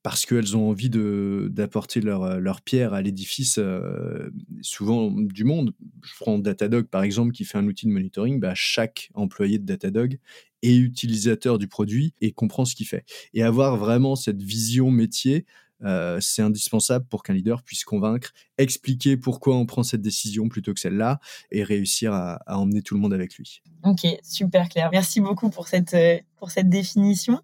parce 0.04 0.26
qu'elles 0.26 0.58
ont 0.58 0.70
envie 0.70 0.90
d'apporter 0.90 2.02
leur, 2.02 2.24
euh, 2.24 2.40
leur 2.40 2.62
pierre 2.62 2.94
à 2.94 3.02
l'édifice 3.02 3.58
euh, 3.60 4.30
souvent 4.62 5.12
du 5.12 5.44
monde. 5.44 5.74
Je 6.04 6.14
prends 6.20 6.40
Datadog 6.40 6.88
par 6.88 7.04
exemple 7.04 7.32
qui 7.32 7.46
fait 7.46 7.58
un 7.58 7.68
outil 7.68 7.86
de 7.86 7.92
monitoring, 7.92 8.40
bah, 8.40 8.54
chaque 8.56 9.10
employé 9.14 9.60
de 9.60 9.66
Datadog 9.66 10.18
est 10.64 10.76
utilisateur 10.76 11.58
du 11.58 11.68
produit 11.68 12.14
et 12.22 12.32
comprend 12.32 12.66
ce 12.66 12.76
qu'il 12.76 12.88
fait. 12.88 13.06
Et 13.34 13.44
avoir 13.44 13.78
vraiment 13.78 14.16
cette 14.16 14.42
vision 14.42 14.92
métier, 14.92 15.46
euh, 15.84 16.20
c'est 16.22 16.44
indispensable 16.44 17.06
pour 17.10 17.24
qu'un 17.24 17.34
leader 17.34 17.64
puisse 17.64 17.84
convaincre, 17.84 18.32
expliquer 18.58 19.18
pourquoi 19.18 19.56
on 19.56 19.66
prend 19.66 19.82
cette 19.84 20.02
décision 20.02 20.48
plutôt 20.48 20.74
que 20.74 20.80
celle-là 20.80 21.20
et 21.52 21.64
réussir 21.64 22.14
à, 22.14 22.36
à, 22.46 22.58
emmener 22.58 22.84
tout 22.84 22.94
le 22.94 23.00
monde 23.00 23.14
avec 23.14 23.36
lui. 23.36 23.64
Ok, 23.84 24.06
super 24.24 24.70
clair. 24.70 24.90
Merci 24.92 25.22
beaucoup 25.22 25.50
pour 25.50 25.68
cette, 25.68 25.96
pour 26.38 26.52
cette 26.52 26.70
définition. 26.70 27.42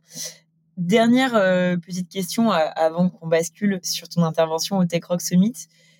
Dernière 0.77 1.33
euh, 1.33 1.75
petite 1.75 2.07
question 2.07 2.51
euh, 2.51 2.59
avant 2.75 3.09
qu'on 3.09 3.27
bascule 3.27 3.79
sur 3.81 4.07
ton 4.09 4.23
intervention 4.23 4.77
au 4.77 4.85
Tech 4.85 5.03
Rock 5.05 5.21
Summit. 5.21 5.55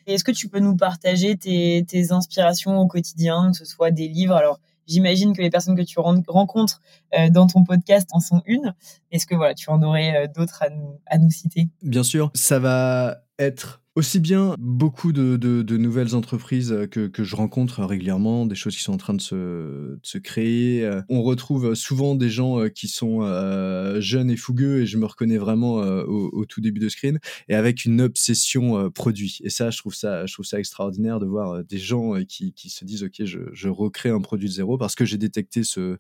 Est-ce 0.06 0.24
que 0.24 0.32
tu 0.32 0.48
peux 0.50 0.60
nous 0.60 0.78
partager 0.78 1.36
tes, 1.36 2.12
inspirations 2.12 2.80
au 2.80 2.86
quotidien, 2.86 3.52
que 3.52 3.58
ce 3.58 3.66
soit 3.66 3.90
des 3.90 4.08
livres? 4.08 4.36
Alors, 4.36 4.60
j'imagine 4.86 5.36
que 5.36 5.42
les 5.42 5.50
personnes 5.50 5.76
que 5.76 5.82
tu 5.82 6.00
rencontres 6.00 6.82
euh, 7.18 7.30
dans 7.30 7.48
ton 7.48 7.64
podcast 7.64 8.08
en 8.12 8.20
sont 8.20 8.44
une. 8.46 8.76
Est-ce 9.12 9.26
que 9.26 9.36
voilà, 9.36 9.56
tu 9.56 9.70
en 9.72 9.82
aurais 9.82 10.28
d'autres 10.36 10.64
à 11.08 11.18
nous 11.18 11.32
citer? 11.32 11.70
Bien 11.82 12.04
sûr, 12.04 12.30
ça 12.36 12.60
va 12.60 13.18
être 13.40 13.82
aussi 13.98 14.20
bien 14.20 14.54
beaucoup 14.60 15.12
de, 15.12 15.76
nouvelles 15.76 16.14
entreprises 16.14 16.72
euh, 16.72 16.86
que, 16.86 17.24
je 17.24 17.36
rencontre 17.36 17.84
régulièrement, 17.84 18.46
des 18.46 18.54
choses 18.54 18.76
qui 18.76 18.84
sont 18.84 18.94
en 18.94 18.98
train 18.98 19.16
de 19.16 19.22
se, 19.22 20.18
créer. 20.20 20.86
Euh, 20.86 21.02
on 21.10 21.24
retrouve 21.24 21.74
souvent 21.74 22.14
des 22.14 22.30
gens 22.30 22.60
euh, 22.60 22.70
qui 22.70 22.88
sont 22.88 23.24
euh, 23.24 24.00
jeunes 24.00 24.30
et 24.30 24.38
fougueux, 24.38 24.82
et 24.82 24.86
je 24.86 24.98
me 24.98 25.06
reconnais 25.08 25.40
vraiment 25.40 25.82
euh, 25.82 26.04
au, 26.04 26.46
tout 26.46 26.62
début 26.62 26.80
de 26.80 26.90
Screen, 26.90 27.18
et 27.50 27.56
avec 27.56 27.86
une 27.86 28.02
obsession 28.02 28.78
euh, 28.78 28.90
produit. 28.92 29.40
Et 29.44 29.50
ça, 29.50 29.72
je 29.72 29.80
trouve 29.80 29.96
ça, 29.96 30.26
extraordinaire 30.54 31.20
de 31.20 31.26
voir 31.26 31.64
des 31.64 31.80
gens 31.80 32.14
qui, 32.24 32.54
se 32.70 32.86
disent, 32.86 33.04
OK, 33.04 33.24
je, 33.24 33.68
recrée 33.68 34.10
un 34.10 34.22
produit 34.22 34.48
de 34.48 34.54
zéro 34.54 34.78
parce 34.78 34.94
que 34.94 35.06
j'ai 35.06 35.18
détecté 35.18 35.64
ce, 35.64 35.98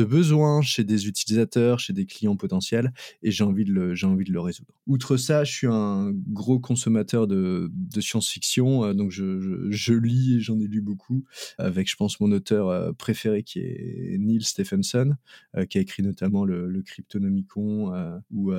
besoin 0.00 0.62
chez 0.62 0.84
des 0.84 1.08
utilisateurs, 1.08 1.80
chez 1.80 1.92
des 1.92 2.06
clients 2.06 2.36
potentiels, 2.36 2.92
et 3.24 3.32
j'ai 3.32 3.42
envie 3.42 3.64
de 3.64 3.72
le 3.72 4.40
résoudre. 4.40 4.70
Outre 4.86 5.16
ça, 5.16 5.42
je 5.42 5.52
suis 5.52 5.66
un 5.66 6.12
gros 6.28 6.60
consommateur 6.60 7.23
de, 7.26 7.70
science-fiction, 8.00 8.84
euh, 8.84 8.94
donc 8.94 9.10
je, 9.10 9.92
lis 9.92 10.36
et 10.36 10.40
j'en 10.40 10.58
ai 10.58 10.66
lu 10.66 10.80
beaucoup, 10.80 11.24
avec 11.58 11.88
je 11.88 11.96
pense 11.96 12.20
mon 12.20 12.30
auteur 12.32 12.68
euh, 12.68 12.92
préféré 12.92 13.42
qui 13.42 13.60
est 13.60 14.16
Neil 14.18 14.42
Stephenson, 14.42 15.14
euh, 15.56 15.64
qui 15.64 15.78
a 15.78 15.80
écrit 15.80 16.02
notamment 16.02 16.44
le, 16.44 16.82
Cryptonomicon 16.84 17.92
ou 18.30 18.52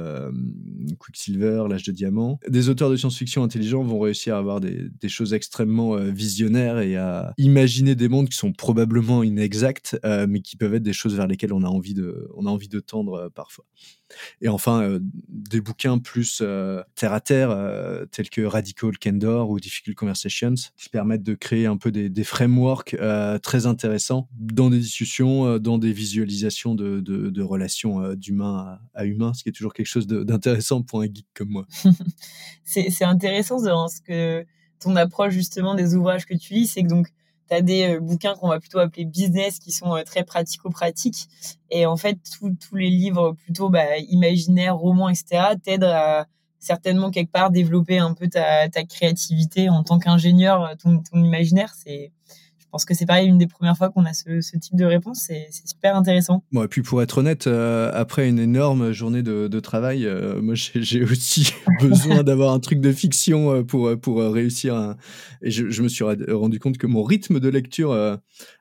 Quicksilver, 0.97 1.65
l'âge 1.69 1.83
de 1.83 1.91
diamant. 1.91 2.39
Des 2.47 2.69
auteurs 2.69 2.89
de 2.89 2.95
science-fiction 2.95 3.43
intelligents 3.43 3.83
vont 3.83 3.99
réussir 3.99 4.35
à 4.35 4.39
avoir 4.39 4.59
des, 4.59 4.89
des, 4.99 5.09
choses 5.09 5.33
extrêmement 5.33 5.95
visionnaires 5.97 6.79
et 6.79 6.95
à 6.95 7.33
imaginer 7.37 7.93
des 7.93 8.07
mondes 8.07 8.29
qui 8.29 8.37
sont 8.37 8.51
probablement 8.51 9.21
inexacts, 9.21 9.97
mais 10.27 10.41
qui 10.41 10.55
peuvent 10.55 10.73
être 10.73 10.83
des 10.83 10.93
choses 10.93 11.15
vers 11.15 11.27
lesquelles 11.27 11.53
on 11.53 11.61
a 11.61 11.67
envie 11.67 11.93
de, 11.93 12.27
on 12.35 12.47
a 12.47 12.49
envie 12.49 12.69
de 12.69 12.79
tendre 12.79 13.29
parfois. 13.35 13.65
Et 14.41 14.47
enfin, 14.47 14.81
euh, 14.83 14.99
des 15.01 15.61
bouquins 15.61 15.97
plus 15.97 16.39
euh, 16.41 16.83
terre 16.95 17.13
à 17.13 17.21
terre, 17.21 17.49
euh, 17.51 18.05
tels 18.05 18.29
que 18.29 18.41
Radical 18.41 18.97
Candor 18.97 19.49
ou 19.49 19.59
Difficult 19.59 19.95
Conversations, 19.95 20.55
qui 20.77 20.89
permettent 20.89 21.23
de 21.23 21.33
créer 21.33 21.65
un 21.65 21.77
peu 21.77 21.91
des, 21.91 22.23
frameworks 22.23 22.95
très 23.43 23.65
intéressants 23.65 24.27
dans 24.37 24.69
des 24.69 24.79
discussions, 24.79 25.59
dans 25.59 25.77
des 25.77 25.93
visualisations 25.93 26.75
de, 26.75 26.99
de, 26.99 27.41
relations 27.41 28.13
d'humain 28.15 28.79
à, 28.93 29.01
à, 29.01 29.05
humain, 29.05 29.33
ce 29.33 29.43
qui 29.43 29.49
est 29.49 29.51
toujours 29.51 29.73
quelque 29.73 29.85
chose 29.85 30.07
d'intéressant 30.07 30.81
pour 30.81 31.01
un 31.01 31.05
geek 31.05 31.27
comme 31.35 31.49
moi. 31.49 31.67
c'est 32.63 33.03
intéressant 33.03 33.61
dans 33.61 33.87
ce 33.87 34.01
que 34.01 34.45
ton 34.79 34.95
approche 34.95 35.33
justement 35.33 35.75
des 35.75 35.95
ouvrages 35.95 36.25
que 36.25 36.33
tu 36.33 36.53
lis, 36.53 36.67
c'est 36.67 36.83
que 36.83 36.87
donc 36.87 37.09
tu 37.47 37.53
as 37.55 37.61
des 37.61 37.95
euh, 37.95 37.99
bouquins 37.99 38.35
qu'on 38.35 38.49
va 38.49 38.59
plutôt 38.59 38.79
appeler 38.79 39.05
business 39.05 39.59
qui 39.59 39.71
sont 39.71 39.95
euh, 39.95 40.03
très 40.03 40.23
pratico-pratiques. 40.23 41.27
Et 41.69 41.85
en 41.85 41.97
fait, 41.97 42.17
tous 42.39 42.75
les 42.75 42.89
livres 42.89 43.33
plutôt 43.33 43.69
bah, 43.69 43.97
imaginaires, 43.97 44.77
romans, 44.77 45.09
etc., 45.09 45.55
t'aident 45.63 45.83
à 45.85 46.27
certainement 46.59 47.11
quelque 47.11 47.31
part 47.31 47.51
développer 47.51 47.99
un 47.99 48.13
peu 48.13 48.27
ta, 48.27 48.69
ta 48.69 48.83
créativité 48.83 49.69
en 49.69 49.83
tant 49.83 49.99
qu'ingénieur, 49.99 50.75
ton, 50.81 50.99
ton 50.99 51.23
imaginaire. 51.23 51.73
C'est 51.75 52.11
pense 52.75 52.83
que 52.83 52.93
c'est 52.93 53.05
pareil, 53.05 53.29
une 53.29 53.37
des 53.37 53.47
premières 53.47 53.77
fois 53.77 53.89
qu'on 53.89 54.03
a 54.03 54.11
ce, 54.11 54.41
ce, 54.41 54.57
type 54.57 54.75
de 54.75 54.83
réponse. 54.83 55.19
C'est 55.27 55.47
super 55.65 55.95
intéressant. 55.95 56.43
Bon, 56.51 56.61
et 56.61 56.67
puis 56.67 56.81
pour 56.81 57.01
être 57.01 57.19
honnête, 57.19 57.47
euh, 57.47 57.89
après 57.93 58.27
une 58.27 58.37
énorme 58.37 58.91
journée 58.91 59.23
de, 59.23 59.47
de 59.47 59.59
travail, 59.61 60.05
euh, 60.05 60.41
moi 60.41 60.55
j'ai 60.55 61.01
aussi 61.03 61.53
besoin 61.79 62.23
d'avoir 62.23 62.53
un 62.53 62.59
truc 62.59 62.81
de 62.81 62.91
fiction 62.91 63.53
euh, 63.53 63.63
pour, 63.63 63.97
pour 63.97 64.21
réussir. 64.21 64.75
Un... 64.75 64.97
Et 65.41 65.51
je, 65.51 65.69
je, 65.69 65.81
me 65.83 65.87
suis 65.87 66.03
rendu 66.03 66.59
compte 66.59 66.77
que 66.77 66.87
mon 66.87 67.03
rythme 67.03 67.39
de 67.39 67.47
lecture 67.47 67.91
euh, 67.91 68.17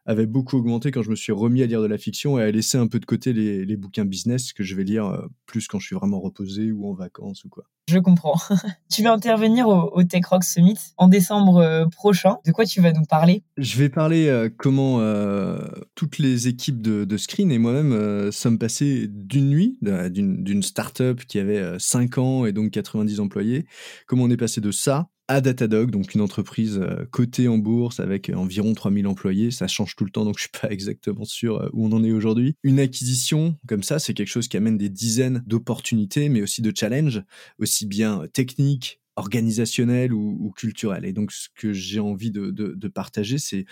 avait 0.06 0.26
beaucoup 0.26 0.58
augmenté 0.58 0.90
quand 0.90 1.02
je 1.02 1.10
me 1.10 1.16
suis 1.16 1.32
remis 1.32 1.62
à 1.62 1.66
lire 1.66 1.82
de 1.82 1.86
la 1.86 1.98
fiction 1.98 2.38
et 2.38 2.42
à 2.42 2.50
laisser 2.50 2.78
un 2.78 2.86
peu 2.86 3.00
de 3.00 3.06
côté 3.06 3.32
les, 3.32 3.64
les 3.64 3.76
bouquins 3.76 4.04
business 4.04 4.52
que 4.52 4.62
je 4.62 4.76
vais 4.76 4.84
lire 4.84 5.06
euh, 5.06 5.26
plus 5.46 5.66
quand 5.66 5.78
je 5.78 5.86
suis 5.86 5.96
vraiment 5.96 6.20
reposé 6.20 6.70
ou 6.70 6.88
en 6.88 6.94
vacances 6.94 7.42
ou 7.44 7.48
quoi. 7.48 7.64
Je 7.88 7.98
comprends. 7.98 8.38
tu 8.90 9.02
vas 9.02 9.12
intervenir 9.12 9.66
au, 9.66 9.90
au 9.92 10.04
Tech 10.04 10.24
Rock 10.26 10.44
Summit 10.44 10.78
en 10.98 11.08
décembre 11.08 11.88
prochain. 11.90 12.36
De 12.46 12.52
quoi 12.52 12.64
tu 12.64 12.80
vas 12.80 12.92
nous 12.92 13.04
parler? 13.04 13.42
Je 13.56 13.78
vais 13.78 13.88
parler 13.88 14.03
euh, 14.12 14.48
comment 14.56 15.00
euh, 15.00 15.58
toutes 15.94 16.18
les 16.18 16.48
équipes 16.48 16.82
de, 16.82 17.16
Screen 17.16 17.50
et 17.50 17.58
moi-même 17.58 17.92
euh, 17.92 18.30
sommes 18.32 18.58
passés 18.58 19.06
d'une 19.08 19.48
nuit, 19.48 19.78
d'une 19.80 20.62
start-up 20.62 21.22
qui 21.26 21.38
avait 21.38 21.78
5 21.78 22.18
ans 22.18 22.46
et 22.46 22.52
donc 22.52 22.70
90 22.70 23.20
employés, 23.20 23.66
comment 24.06 24.24
on 24.24 24.30
est 24.30 24.36
passé 24.36 24.60
de 24.60 24.70
ça 24.70 25.08
à 25.26 25.40
Datadog, 25.40 25.90
donc 25.90 26.14
une 26.14 26.20
entreprise 26.20 26.78
cotée 27.10 27.48
en 27.48 27.56
bourse 27.56 27.98
avec 27.98 28.30
environ 28.34 28.74
3000 28.74 29.06
employés. 29.06 29.50
Ça 29.50 29.66
change 29.66 29.96
tout 29.96 30.04
le 30.04 30.10
temps, 30.10 30.24
donc 30.24 30.36
je 30.36 30.42
suis 30.42 30.50
pas 30.60 30.68
exactement 30.70 31.24
sûr 31.24 31.70
où 31.72 31.86
on 31.86 31.92
en 31.92 32.04
est 32.04 32.12
aujourd'hui. 32.12 32.56
Une 32.62 32.78
acquisition 32.78 33.56
comme 33.66 33.82
ça, 33.82 33.98
c'est 33.98 34.12
quelque 34.12 34.28
chose 34.28 34.48
qui 34.48 34.58
amène 34.58 34.76
des 34.76 34.90
dizaines 34.90 35.42
d'opportunités, 35.46 36.28
mais 36.28 36.42
aussi 36.42 36.60
de 36.60 36.72
challenges, 36.76 37.22
aussi 37.58 37.86
bien 37.86 38.24
techniques, 38.34 39.00
organisationnels 39.16 40.12
ou, 40.12 40.36
ou 40.40 40.50
culturels. 40.50 41.04
Et 41.04 41.12
donc, 41.12 41.32
ce 41.32 41.48
que 41.54 41.72
j'ai 41.72 42.00
envie 42.00 42.30
de 42.30 42.88
partager, 42.88 43.38
c'est 43.38 43.64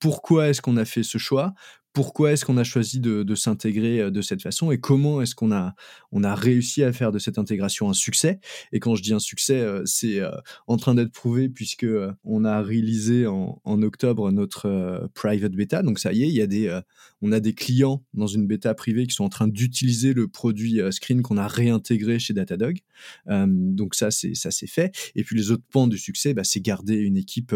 pourquoi 0.00 0.48
est-ce 0.48 0.62
qu'on 0.62 0.76
a 0.76 0.84
fait 0.84 1.02
ce 1.02 1.18
choix? 1.18 1.52
Pourquoi 1.92 2.32
est-ce 2.32 2.44
qu'on 2.44 2.56
a 2.56 2.64
choisi 2.64 3.00
de, 3.00 3.34
s'intégrer 3.34 4.00
euh, 4.00 4.10
de 4.10 4.22
cette 4.22 4.42
façon 4.42 4.70
et 4.70 4.78
comment 4.78 5.22
est-ce 5.22 5.34
qu'on 5.34 5.52
a, 5.52 5.74
on 6.12 6.22
a 6.22 6.34
réussi 6.34 6.82
à 6.82 6.92
faire 6.92 7.10
de 7.10 7.18
cette 7.18 7.38
intégration 7.38 7.88
un 7.88 7.94
succès? 7.94 8.40
Et 8.72 8.80
quand 8.80 8.94
je 8.94 9.02
dis 9.02 9.12
un 9.12 9.18
succès, 9.18 9.60
euh, 9.60 9.82
c'est 9.86 10.20
euh, 10.20 10.30
en 10.66 10.76
train 10.76 10.94
d'être 10.94 11.12
prouvé 11.12 11.48
puisque 11.48 11.86
on 12.24 12.44
a 12.44 12.62
réalisé 12.62 13.26
en, 13.26 13.58
octobre 13.64 14.30
notre 14.30 15.08
private 15.14 15.52
beta. 15.52 15.82
Donc 15.82 15.98
ça 15.98 16.12
y 16.12 16.24
est, 16.24 16.28
il 16.28 16.34
y 16.34 16.42
a 16.42 16.46
des, 16.46 16.80
on 17.22 17.32
a 17.32 17.40
des 17.40 17.54
clients 17.54 18.04
dans 18.12 18.26
une 18.26 18.46
bêta 18.46 18.74
privée 18.74 19.06
qui 19.06 19.14
sont 19.14 19.24
en 19.24 19.30
train 19.30 19.48
d'utiliser 19.48 20.12
le 20.12 20.28
produit 20.28 20.80
Screen 20.90 21.22
qu'on 21.22 21.38
a 21.38 21.46
réintégré 21.46 22.18
chez 22.18 22.34
Datadog. 22.34 22.78
donc 23.26 23.94
ça, 23.94 24.10
c'est 24.10 24.34
ça 24.34 24.50
c'est 24.50 24.66
fait. 24.66 24.94
Et 25.14 25.24
puis 25.24 25.36
les 25.36 25.50
autres 25.50 25.62
pans 25.72 25.86
du 25.86 25.96
succès, 25.96 26.34
bah, 26.34 26.44
c'est 26.44 26.60
garder 26.60 26.96
une 26.96 27.16
équipe 27.16 27.54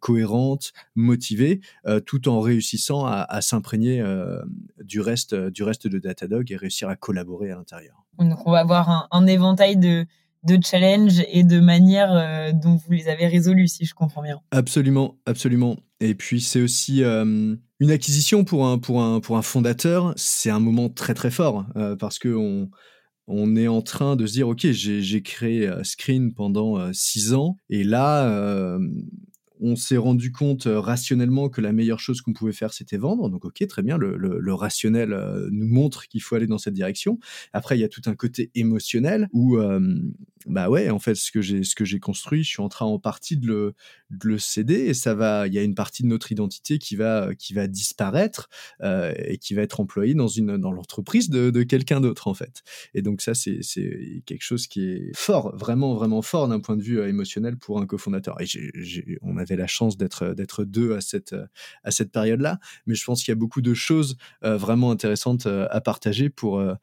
cohérente, 0.00 0.72
motivée, 0.96 1.60
tout 2.06 2.28
en 2.28 2.40
réussissant 2.40 3.04
à, 3.06 3.20
à 3.28 3.40
s'imprégner 3.62 4.00
euh, 4.00 4.42
du 4.82 5.00
reste 5.00 5.34
du 5.34 5.62
reste 5.62 5.86
de 5.86 5.98
Datadog 5.98 6.50
et 6.50 6.56
réussir 6.56 6.88
à 6.88 6.96
collaborer 6.96 7.50
à 7.50 7.56
l'intérieur. 7.56 8.04
Donc 8.18 8.46
on 8.46 8.50
va 8.50 8.60
avoir 8.60 9.08
un, 9.10 9.26
éventail 9.26 9.76
de 9.76 10.06
de 10.42 10.58
challenges 10.60 11.22
et 11.30 11.44
de 11.44 11.60
manières 11.60 12.12
euh, 12.12 12.50
dont 12.52 12.74
vous 12.74 12.90
les 12.90 13.06
avez 13.06 13.28
résolus, 13.28 13.68
si 13.68 13.84
je 13.84 13.94
comprends 13.94 14.22
bien. 14.22 14.40
Absolument, 14.50 15.16
absolument. 15.24 15.76
Et 16.00 16.16
puis 16.16 16.40
c'est 16.40 16.60
aussi 16.60 17.04
euh, 17.04 17.54
une 17.78 17.90
acquisition 17.92 18.42
pour 18.42 18.66
un, 18.66 18.78
pour 18.78 19.00
un, 19.00 19.20
pour 19.20 19.36
un 19.36 19.42
fondateur, 19.42 20.12
c'est 20.16 20.50
un 20.50 20.58
moment 20.58 20.88
très 20.88 21.14
très 21.14 21.30
fort 21.30 21.64
parce 22.00 22.18
que 22.18 22.34
on, 22.34 22.70
on 23.28 23.54
est 23.54 23.68
en 23.68 23.82
train 23.82 24.16
de 24.16 24.26
se 24.26 24.32
dire, 24.32 24.48
ok, 24.48 24.66
j'ai 24.72 25.22
créé 25.22 25.70
Screen 25.84 26.34
pendant 26.34 26.92
six 26.92 27.34
ans 27.34 27.56
et 27.70 27.84
là, 27.84 28.78
on 29.62 29.76
s'est 29.76 29.96
rendu 29.96 30.32
compte 30.32 30.66
euh, 30.66 30.80
rationnellement 30.80 31.48
que 31.48 31.60
la 31.60 31.72
meilleure 31.72 32.00
chose 32.00 32.20
qu'on 32.20 32.32
pouvait 32.32 32.52
faire, 32.52 32.72
c'était 32.72 32.96
vendre. 32.96 33.30
Donc, 33.30 33.44
ok, 33.44 33.66
très 33.66 33.82
bien, 33.82 33.96
le, 33.96 34.54
rationnel 34.54 35.12
euh, 35.12 35.48
nous 35.50 35.68
montre 35.68 36.08
qu'il 36.08 36.20
faut 36.20 36.34
aller 36.34 36.46
dans 36.46 36.58
cette 36.58 36.74
direction. 36.74 37.18
Après, 37.52 37.78
il 37.78 37.80
y 37.80 37.84
a 37.84 37.88
tout 37.88 38.02
un 38.06 38.14
côté 38.14 38.50
émotionnel 38.54 39.28
où, 39.32 39.56
euh, 39.56 39.80
bah 40.46 40.68
ouais, 40.68 40.90
en 40.90 40.98
fait, 40.98 41.14
ce 41.14 41.30
que 41.30 41.40
j'ai, 41.40 41.64
ce 41.64 41.74
que 41.74 41.84
j'ai 41.84 42.00
construit, 42.00 42.44
je 42.44 42.48
suis 42.48 42.62
en 42.62 42.68
train 42.68 42.86
en 42.86 42.98
partie 42.98 43.36
de 43.36 43.46
le, 43.46 43.74
le 44.22 44.38
céder 44.38 44.74
et 44.86 44.94
ça 44.94 45.14
va. 45.14 45.46
Il 45.46 45.54
y 45.54 45.58
a 45.58 45.62
une 45.62 45.74
partie 45.74 46.02
de 46.02 46.08
notre 46.08 46.32
identité 46.32 46.78
qui 46.78 46.96
va, 46.96 47.34
qui 47.34 47.54
va 47.54 47.66
disparaître 47.66 48.48
et 48.82 49.38
qui 49.38 49.54
va 49.54 49.62
être 49.62 49.80
employée 49.80 50.14
dans 50.14 50.28
une, 50.28 50.56
dans 50.56 50.72
l'entreprise 50.72 51.30
de, 51.30 51.62
quelqu'un 51.62 52.00
d'autre, 52.00 52.28
en 52.28 52.34
fait. 52.34 52.62
Et 52.94 53.02
donc 53.02 53.20
ça, 53.20 53.34
c'est, 53.34 53.60
c'est 53.62 54.22
quelque 54.26 54.42
chose 54.42 54.66
qui 54.66 54.84
est 54.84 55.16
fort, 55.16 55.56
vraiment, 55.56 55.94
vraiment 55.94 56.22
fort 56.22 56.48
d'un 56.48 56.60
point 56.60 56.76
de 56.76 56.82
vue 56.82 57.00
émotionnel 57.06 57.56
pour 57.56 57.80
un 57.80 57.86
cofondateur. 57.86 58.36
Et 58.40 58.46
on 59.22 59.36
avait 59.36 59.56
la 59.56 59.66
chance 59.66 59.96
d'être 59.96 60.34
d'être 60.34 60.64
deux 60.64 60.94
à 60.94 61.00
cette 61.00 61.34
à 61.84 61.90
cette 61.90 62.12
période-là, 62.12 62.58
mais 62.86 62.94
je 62.94 63.04
pense 63.04 63.22
qu'il 63.22 63.32
y 63.32 63.36
a 63.36 63.36
beaucoup 63.36 63.62
de 63.62 63.74
choses 63.74 64.16
euh, 64.44 64.56
vraiment 64.56 64.90
intéressantes 64.90 65.46
euh, 65.46 65.66
à 65.70 65.80
partager 65.80 66.30
pour 66.30 66.58
euh, 66.58 66.74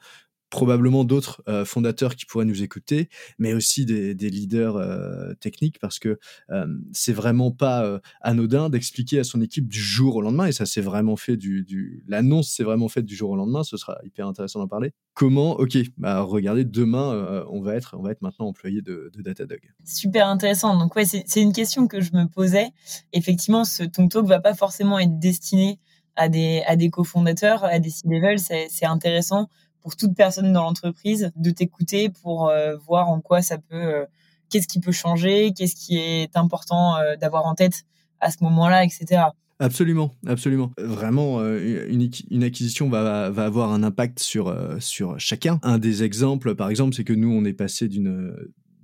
probablement 0.49 1.03
d'autres 1.03 1.41
euh, 1.47 1.65
fondateurs 1.65 2.15
qui 2.15 2.25
pourraient 2.25 2.45
nous 2.45 2.63
écouter, 2.63 3.09
mais 3.37 3.53
aussi 3.53 3.85
des, 3.85 4.13
leaders 4.13 4.75
euh, 4.77 5.33
techniques, 5.39 5.79
parce 5.79 5.99
que 5.99 6.19
euh, 6.49 6.65
c'est 6.91 7.13
vraiment 7.13 7.51
pas 7.51 7.99
anodin 8.21 8.69
d'expliquer 8.69 9.19
à 9.19 9.23
son 9.23 9.41
équipe 9.41 9.67
du 9.67 9.79
jour 9.79 10.15
au 10.15 10.21
lendemain, 10.21 10.47
et 10.47 10.51
ça 10.51 10.65
c'est 10.65 10.81
vraiment 10.81 11.15
fait 11.15 11.37
du, 11.37 12.03
l'annonce 12.07 12.49
c'est 12.49 12.63
vraiment 12.63 12.89
fait 12.89 13.03
du 13.03 13.15
jour 13.15 13.31
au 13.31 13.35
lendemain, 13.35 13.63
ce 13.63 13.77
sera 13.77 13.97
hyper 14.03 14.27
intéressant 14.27 14.59
d'en 14.59 14.67
parler. 14.67 14.91
Comment, 15.13 15.53
ok, 15.53 15.77
bah 15.97 16.21
regardez, 16.21 16.65
demain 16.65 17.45
on 17.49 17.61
va 17.61 17.75
être, 17.75 17.95
on 17.97 18.01
va 18.01 18.11
être 18.11 18.21
maintenant 18.21 18.47
employé 18.47 18.81
de, 18.81 19.11
Datadog. 19.17 19.59
Super 19.83 20.27
intéressant. 20.27 20.77
Donc 20.77 20.95
ouais, 20.95 21.05
c'est 21.05 21.41
une 21.41 21.51
question 21.53 21.87
que 21.87 21.99
je 21.99 22.13
me 22.13 22.25
posais. 22.25 22.69
Effectivement, 23.11 23.65
ce 23.65 23.83
ton 23.83 24.07
talk 24.07 24.25
va 24.25 24.39
pas 24.39 24.53
forcément 24.53 24.97
être 24.97 25.19
destiné 25.19 25.79
à 26.15 26.29
des 26.29 26.63
à 26.67 26.75
des 26.75 26.89
cofondateurs, 26.89 27.63
à 27.65 27.79
des 27.79 27.89
C-level. 27.89 28.39
C'est 28.39 28.85
intéressant 28.85 29.49
pour 29.81 29.95
toute 29.95 30.15
personne 30.15 30.51
dans 30.53 30.63
l'entreprise 30.63 31.31
de 31.35 31.51
t'écouter 31.51 32.09
pour 32.09 32.49
euh, 32.49 32.75
voir 32.77 33.09
en 33.09 33.21
quoi 33.21 33.41
ça 33.41 33.57
peut, 33.57 33.75
euh, 33.75 34.05
qu'est-ce 34.49 34.67
qui 34.67 34.79
peut 34.79 34.91
changer, 34.91 35.53
qu'est-ce 35.53 35.75
qui 35.75 35.97
est 35.97 36.35
important 36.35 36.97
euh, 36.97 37.15
d'avoir 37.15 37.45
en 37.45 37.55
tête 37.55 37.83
à 38.19 38.31
ce 38.31 38.43
moment-là, 38.43 38.83
etc. 38.83 39.23
Absolument, 39.59 40.15
absolument. 40.25 40.71
Vraiment, 40.77 41.41
une, 41.41 42.09
une 42.31 42.43
acquisition 42.43 42.89
va, 42.89 43.29
va, 43.29 43.45
avoir 43.45 43.71
un 43.73 43.83
impact 43.83 44.19
sur, 44.19 44.55
sur 44.79 45.19
chacun. 45.19 45.59
Un 45.63 45.77
des 45.77 46.03
exemples, 46.03 46.55
par 46.55 46.69
exemple, 46.69 46.95
c'est 46.95 47.03
que 47.03 47.11
nous, 47.13 47.29
on 47.29 47.43
est 47.45 47.53
passé 47.53 47.87
d'une 47.87 48.33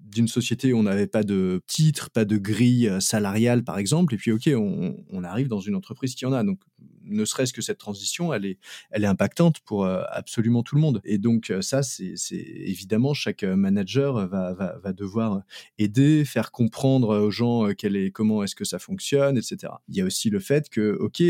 d'une 0.04 0.28
société 0.30 0.72
où 0.72 0.78
on 0.78 0.84
n'avait 0.84 1.08
pas 1.08 1.24
de 1.24 1.62
titre, 1.68 2.10
pas 2.10 2.24
de 2.24 2.38
grille 2.38 2.90
salariale, 3.02 3.66
par 3.66 3.78
exemple, 3.78 4.14
et 4.14 4.18
puis, 4.18 4.32
OK, 4.32 4.50
on, 4.56 4.96
on 5.12 5.24
arrive 5.26 5.50
dans 5.50 5.60
une 5.60 5.76
entreprise 5.76 6.16
qui 6.16 6.26
en 6.26 6.32
a. 6.32 6.42
Donc, 6.42 6.60
ne 7.06 7.26
serait-ce 7.26 7.54
que 7.54 7.62
cette 7.62 7.78
transition, 7.78 8.34
elle 8.34 8.46
est, 8.46 8.58
elle 8.92 9.04
est 9.04 9.08
impactante 9.08 9.60
pour 9.60 9.86
euh, 9.86 10.04
absolument 10.10 10.64
tout 10.64 10.76
le 10.76 10.82
monde. 10.82 11.02
Et 11.04 11.18
donc 11.18 11.50
euh, 11.50 11.62
ça, 11.62 11.84
c'est 11.84 12.16
évidemment 12.32 13.14
chaque 13.14 13.44
euh, 13.44 13.56
manager 13.56 14.28
va, 14.28 14.54
va, 14.54 14.78
va, 14.84 14.94
devoir 14.94 15.42
aider, 15.78 16.26
faire 16.26 16.52
comprendre 16.52 17.18
aux 17.20 17.32
gens 17.32 17.70
quel 17.78 17.96
est, 17.96 18.12
comment 18.12 18.44
est-ce 18.44 18.56
que 18.56 18.66
ça 18.66 18.80
fonctionne, 18.80 19.38
etc. 19.38 19.74
Il 19.90 19.96
y 19.96 20.02
a 20.02 20.06
aussi 20.06 20.30
le 20.30 20.40
fait 20.40 20.70
que, 20.70 20.98
ok, 21.00 21.22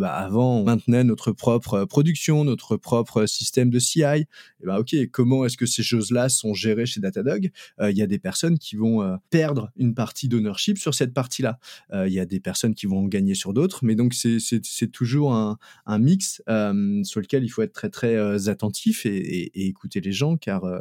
bah 0.00 0.14
avant 0.14 0.60
on 0.60 0.64
maintenait 0.64 1.04
notre 1.04 1.32
propre 1.32 1.84
production, 1.84 2.44
notre 2.44 2.76
propre 2.76 3.26
système 3.26 3.70
de 3.70 3.78
CI. 3.78 4.02
Et 4.02 4.26
bah 4.64 4.78
ok, 4.78 4.94
comment 5.12 5.44
est-ce 5.44 5.56
que 5.56 5.66
ces 5.66 5.82
choses-là 5.82 6.28
sont 6.28 6.54
gérées 6.54 6.86
chez 6.86 7.00
Datadog? 7.00 7.50
Il 7.80 7.96
y 7.96 8.02
a 8.02 8.06
des 8.06 8.18
personnes 8.18 8.58
qui 8.58 8.76
vont 8.76 9.18
perdre 9.30 9.70
une 9.76 9.94
partie 9.94 10.28
d'ownership 10.28 10.78
sur 10.78 10.94
cette 10.94 11.12
partie-là. 11.12 11.58
Il 11.92 12.12
y 12.12 12.20
a 12.20 12.26
des 12.26 12.40
personnes 12.40 12.74
qui 12.74 12.86
vont 12.86 13.00
en 13.00 13.08
gagner 13.08 13.34
sur 13.34 13.52
d'autres, 13.52 13.84
mais 13.84 13.94
donc 13.94 14.14
c'est 14.14 14.90
tout 14.92 15.03
toujours 15.04 15.34
un, 15.34 15.98
mix 15.98 16.42
euh, 16.48 17.04
sur 17.04 17.20
lequel 17.20 17.44
il 17.44 17.50
faut 17.50 17.60
être 17.60 17.74
très 17.74 17.90
très 17.90 18.14
euh, 18.16 18.48
attentif 18.48 19.04
et, 19.04 19.66
écouter 19.68 20.00
les 20.00 20.12
gens 20.12 20.38
car 20.38 20.64
euh, 20.64 20.80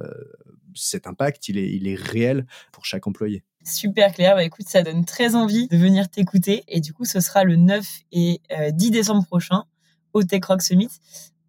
cet 0.73 1.07
impact 1.07 1.49
il 1.49 1.57
est, 1.57 1.69
il 1.73 1.87
est 1.87 1.95
réel 1.95 2.47
pour 2.71 2.85
chaque 2.85 3.05
employé. 3.05 3.43
Super 3.65 4.13
clair, 4.13 4.35
bah 4.35 4.43
écoute, 4.43 4.67
ça 4.67 4.81
donne 4.81 5.03
très 5.05 5.35
envie 5.35 5.67
de 5.67 5.77
venir 5.77 6.09
t'écouter 6.09 6.63
et 6.69 6.79
du 6.79 6.93
coup 6.93 7.03
ce 7.03 7.19
sera 7.19 7.43
le 7.43 7.57
9 7.57 7.85
et 8.13 8.41
10 8.71 8.91
décembre 8.91 9.25
prochain 9.25 9.63
au 10.13 10.23
Tech 10.23 10.45
Rock 10.45 10.61
Summit. 10.61 10.89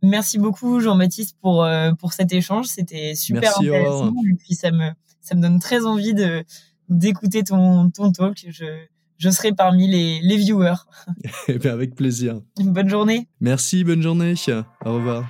Merci 0.02 0.38
beaucoup 0.38 0.80
Jean-Baptiste 0.80 1.36
pour, 1.40 1.66
pour 2.00 2.12
cet 2.12 2.32
échange, 2.32 2.66
c'était 2.66 3.14
super 3.14 3.56
intéressant 3.58 4.12
et 4.30 4.34
puis 4.34 4.54
ça 4.54 4.72
me, 4.72 4.90
ça 5.20 5.36
me 5.36 5.40
donne 5.40 5.60
très 5.60 5.86
envie 5.86 6.14
de 6.14 6.44
d'écouter 6.88 7.42
ton, 7.44 7.90
ton 7.90 8.12
talk. 8.12 8.46
Je, 8.48 8.84
je 9.18 9.30
serai 9.30 9.52
parmi 9.52 9.88
les, 9.88 10.20
les 10.20 10.36
viewers. 10.36 10.86
Eh 11.48 11.58
bien, 11.58 11.72
avec 11.72 11.94
plaisir. 11.94 12.40
Une 12.58 12.72
bonne 12.72 12.88
journée. 12.88 13.28
Merci, 13.40 13.84
bonne 13.84 14.02
journée. 14.02 14.34
Au 14.84 14.94
revoir. 14.94 15.24